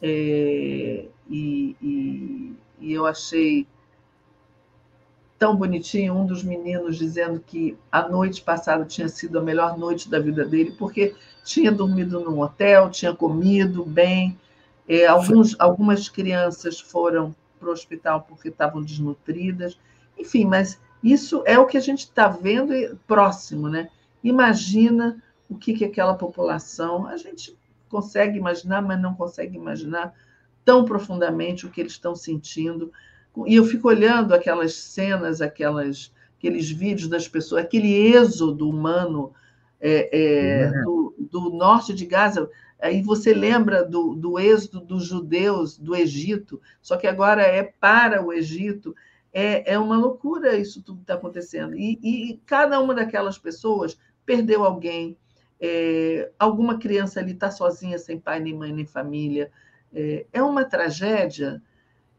[0.02, 3.68] É, e, e, e eu achei
[5.38, 10.10] tão bonitinho um dos meninos dizendo que a noite passada tinha sido a melhor noite
[10.10, 14.38] da vida dele, porque tinha dormido num hotel, tinha comido bem.
[14.88, 19.78] É, alguns, algumas crianças foram para o hospital porque estavam desnutridas.
[20.18, 22.74] Enfim, mas isso é o que a gente está vendo
[23.08, 23.90] próximo, né?
[24.24, 27.08] Imagina o que, que aquela população.
[27.08, 27.58] A gente
[27.90, 30.14] consegue imaginar, mas não consegue imaginar
[30.64, 32.92] tão profundamente o que eles estão sentindo
[33.46, 39.34] e eu fico olhando aquelas cenas, aquelas, aqueles vídeos das pessoas, aquele êxodo humano
[39.80, 40.82] é, é, é.
[40.84, 42.50] Do, do, norte de Gaza.
[42.82, 48.24] Aí você lembra do, do êxodo dos judeus do Egito, só que agora é para
[48.26, 48.96] o Egito.
[49.32, 51.76] É, é uma loucura isso tudo que está acontecendo.
[51.76, 55.18] E, e, cada uma daquelas pessoas perdeu alguém.
[55.62, 59.52] É, alguma criança ali está sozinha, sem pai, nem mãe, nem família.
[59.94, 61.62] É, é uma tragédia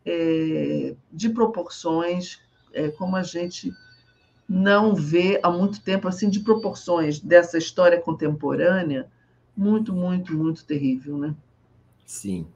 [0.04, 2.40] é, de proporções
[2.72, 3.72] é, como a gente
[4.48, 9.08] não vê há muito tempo, assim, de proporções dessa história contemporânea,
[9.56, 11.34] muito, muito, muito terrível, né?
[12.04, 12.46] Sim.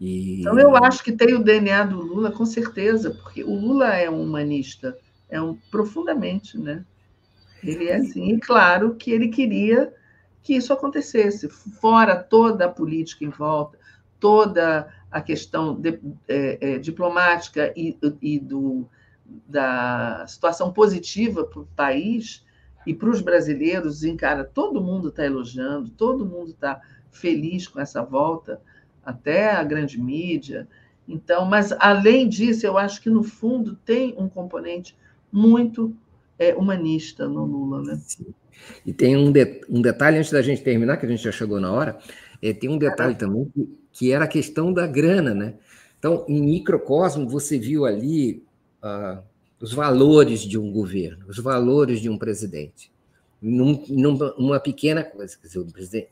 [0.00, 0.40] E...
[0.40, 4.08] Então, eu acho que tem o DNA do Lula, com certeza, porque o Lula é
[4.08, 4.96] um humanista,
[5.28, 6.84] é um profundamente, né?
[7.62, 9.92] Ele é assim, e claro que ele queria
[10.42, 13.78] que isso acontecesse, fora toda a política em volta,
[14.18, 18.88] toda a questão de, é, é, diplomática e, e do,
[19.46, 22.44] da situação positiva para o país
[22.86, 26.80] e para os brasileiros, encara, todo mundo está elogiando, todo mundo está
[27.10, 28.60] feliz com essa volta,
[29.04, 30.66] até a grande mídia.
[31.06, 34.96] Então, mas além disso, eu acho que no fundo tem um componente
[35.30, 35.94] muito
[36.40, 38.00] é, humanista no Lula, né?
[38.04, 38.26] Sim.
[38.84, 41.60] E tem um, de, um detalhe antes da gente terminar, que a gente já chegou
[41.60, 41.98] na hora,
[42.42, 45.54] é, tem um detalhe também que que era a questão da grana, né?
[45.98, 48.42] Então, em microcosmo, você viu ali
[48.82, 49.22] uh,
[49.60, 52.90] os valores de um governo, os valores de um presidente.
[53.42, 53.84] num,
[54.38, 55.36] numa pequena coisa.
[55.36, 56.08] Quer dizer, o presidente,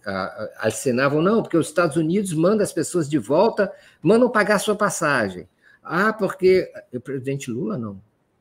[0.58, 3.72] acenavam, não, porque os Estados Unidos mandam as pessoas de volta,
[4.02, 5.48] mandam pagar sua passagem.
[5.82, 8.00] Ah, porque o presidente Lula não.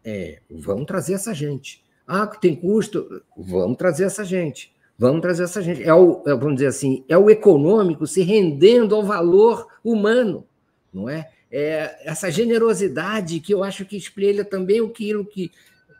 [0.09, 1.83] É, vamos trazer essa gente.
[2.07, 4.73] Ah, tem custo, vamos trazer essa gente.
[4.97, 5.83] Vamos trazer essa gente.
[5.83, 10.47] É o, é, vamos dizer assim, é o econômico se rendendo ao valor humano,
[10.93, 11.29] não é?
[11.51, 15.51] é essa generosidade que eu acho que espelha também aquilo que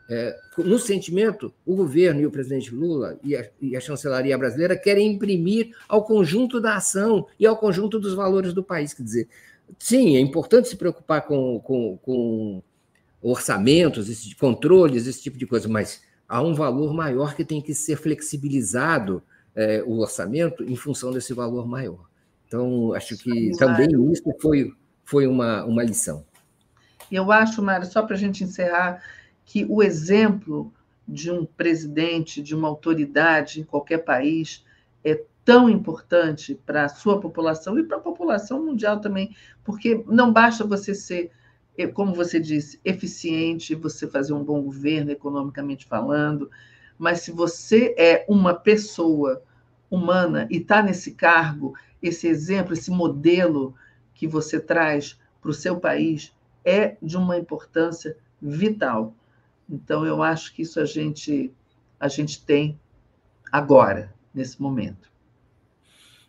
[0.08, 4.74] é, no sentimento, o governo e o presidente Lula e a, e a, chancelaria brasileira
[4.74, 8.94] querem imprimir ao conjunto da ação e ao conjunto dos valores do país.
[8.94, 9.28] Quer dizer,
[9.78, 12.62] sim, é importante se preocupar com, com, com
[13.22, 17.74] orçamentos, esse, controles, esse tipo de coisa, mas há um valor maior que tem que
[17.74, 19.22] ser flexibilizado
[19.54, 22.08] é, o orçamento em função desse valor maior.
[22.46, 24.72] Então, acho que também isso foi,
[25.04, 26.24] foi uma, uma lição.
[27.10, 29.02] Eu acho, Mário, só para a gente encerrar,
[29.44, 30.72] que o exemplo
[31.06, 34.64] de um presidente, de uma autoridade em qualquer país
[35.02, 40.30] é tão importante para a sua população e para a população mundial também, porque não
[40.30, 41.30] basta você ser,
[41.86, 46.50] como você disse, eficiente, você fazer um bom governo economicamente falando,
[46.98, 49.42] mas se você é uma pessoa
[49.90, 53.74] humana e está nesse cargo, esse exemplo, esse modelo
[54.14, 59.14] que você traz para o seu país é de uma importância vital.
[59.70, 61.52] Então, eu acho que isso a gente,
[62.00, 62.78] a gente tem
[63.52, 65.10] agora, nesse momento.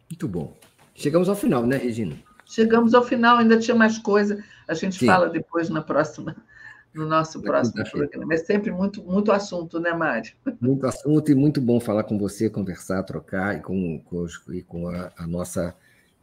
[0.10, 0.56] Muito bom.
[0.94, 2.29] Chegamos ao final, né, Regina?
[2.50, 4.44] Chegamos ao final, ainda tinha mais coisa.
[4.68, 5.06] A gente Sim.
[5.06, 6.36] fala depois na próxima,
[6.92, 8.34] no nosso próximo programa.
[8.34, 10.34] É sempre muito, muito assunto, né, Mário?
[10.60, 14.88] Muito assunto e muito bom falar com você, conversar, trocar e com, com, e com
[14.88, 15.76] a, a nossa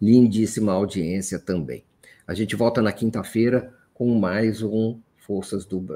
[0.03, 1.85] lindíssima audiência também.
[2.27, 5.87] A gente volta na quinta-feira com mais um Forças do,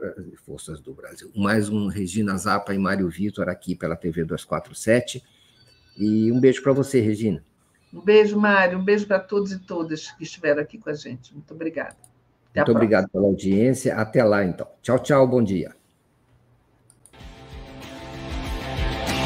[0.46, 1.32] Forças do Brasil.
[1.34, 5.24] Mais um Regina Zapa e Mário Vitor aqui pela TV 247.
[5.98, 7.44] E um beijo para você, Regina.
[7.92, 8.78] Um beijo, Mário.
[8.78, 11.34] Um beijo para todos e todas que estiveram aqui com a gente.
[11.34, 11.96] Muito obrigada.
[12.50, 13.94] Até Muito obrigado pela audiência.
[13.96, 14.66] Até lá, então.
[14.82, 15.26] Tchau, tchau.
[15.26, 15.79] Bom dia.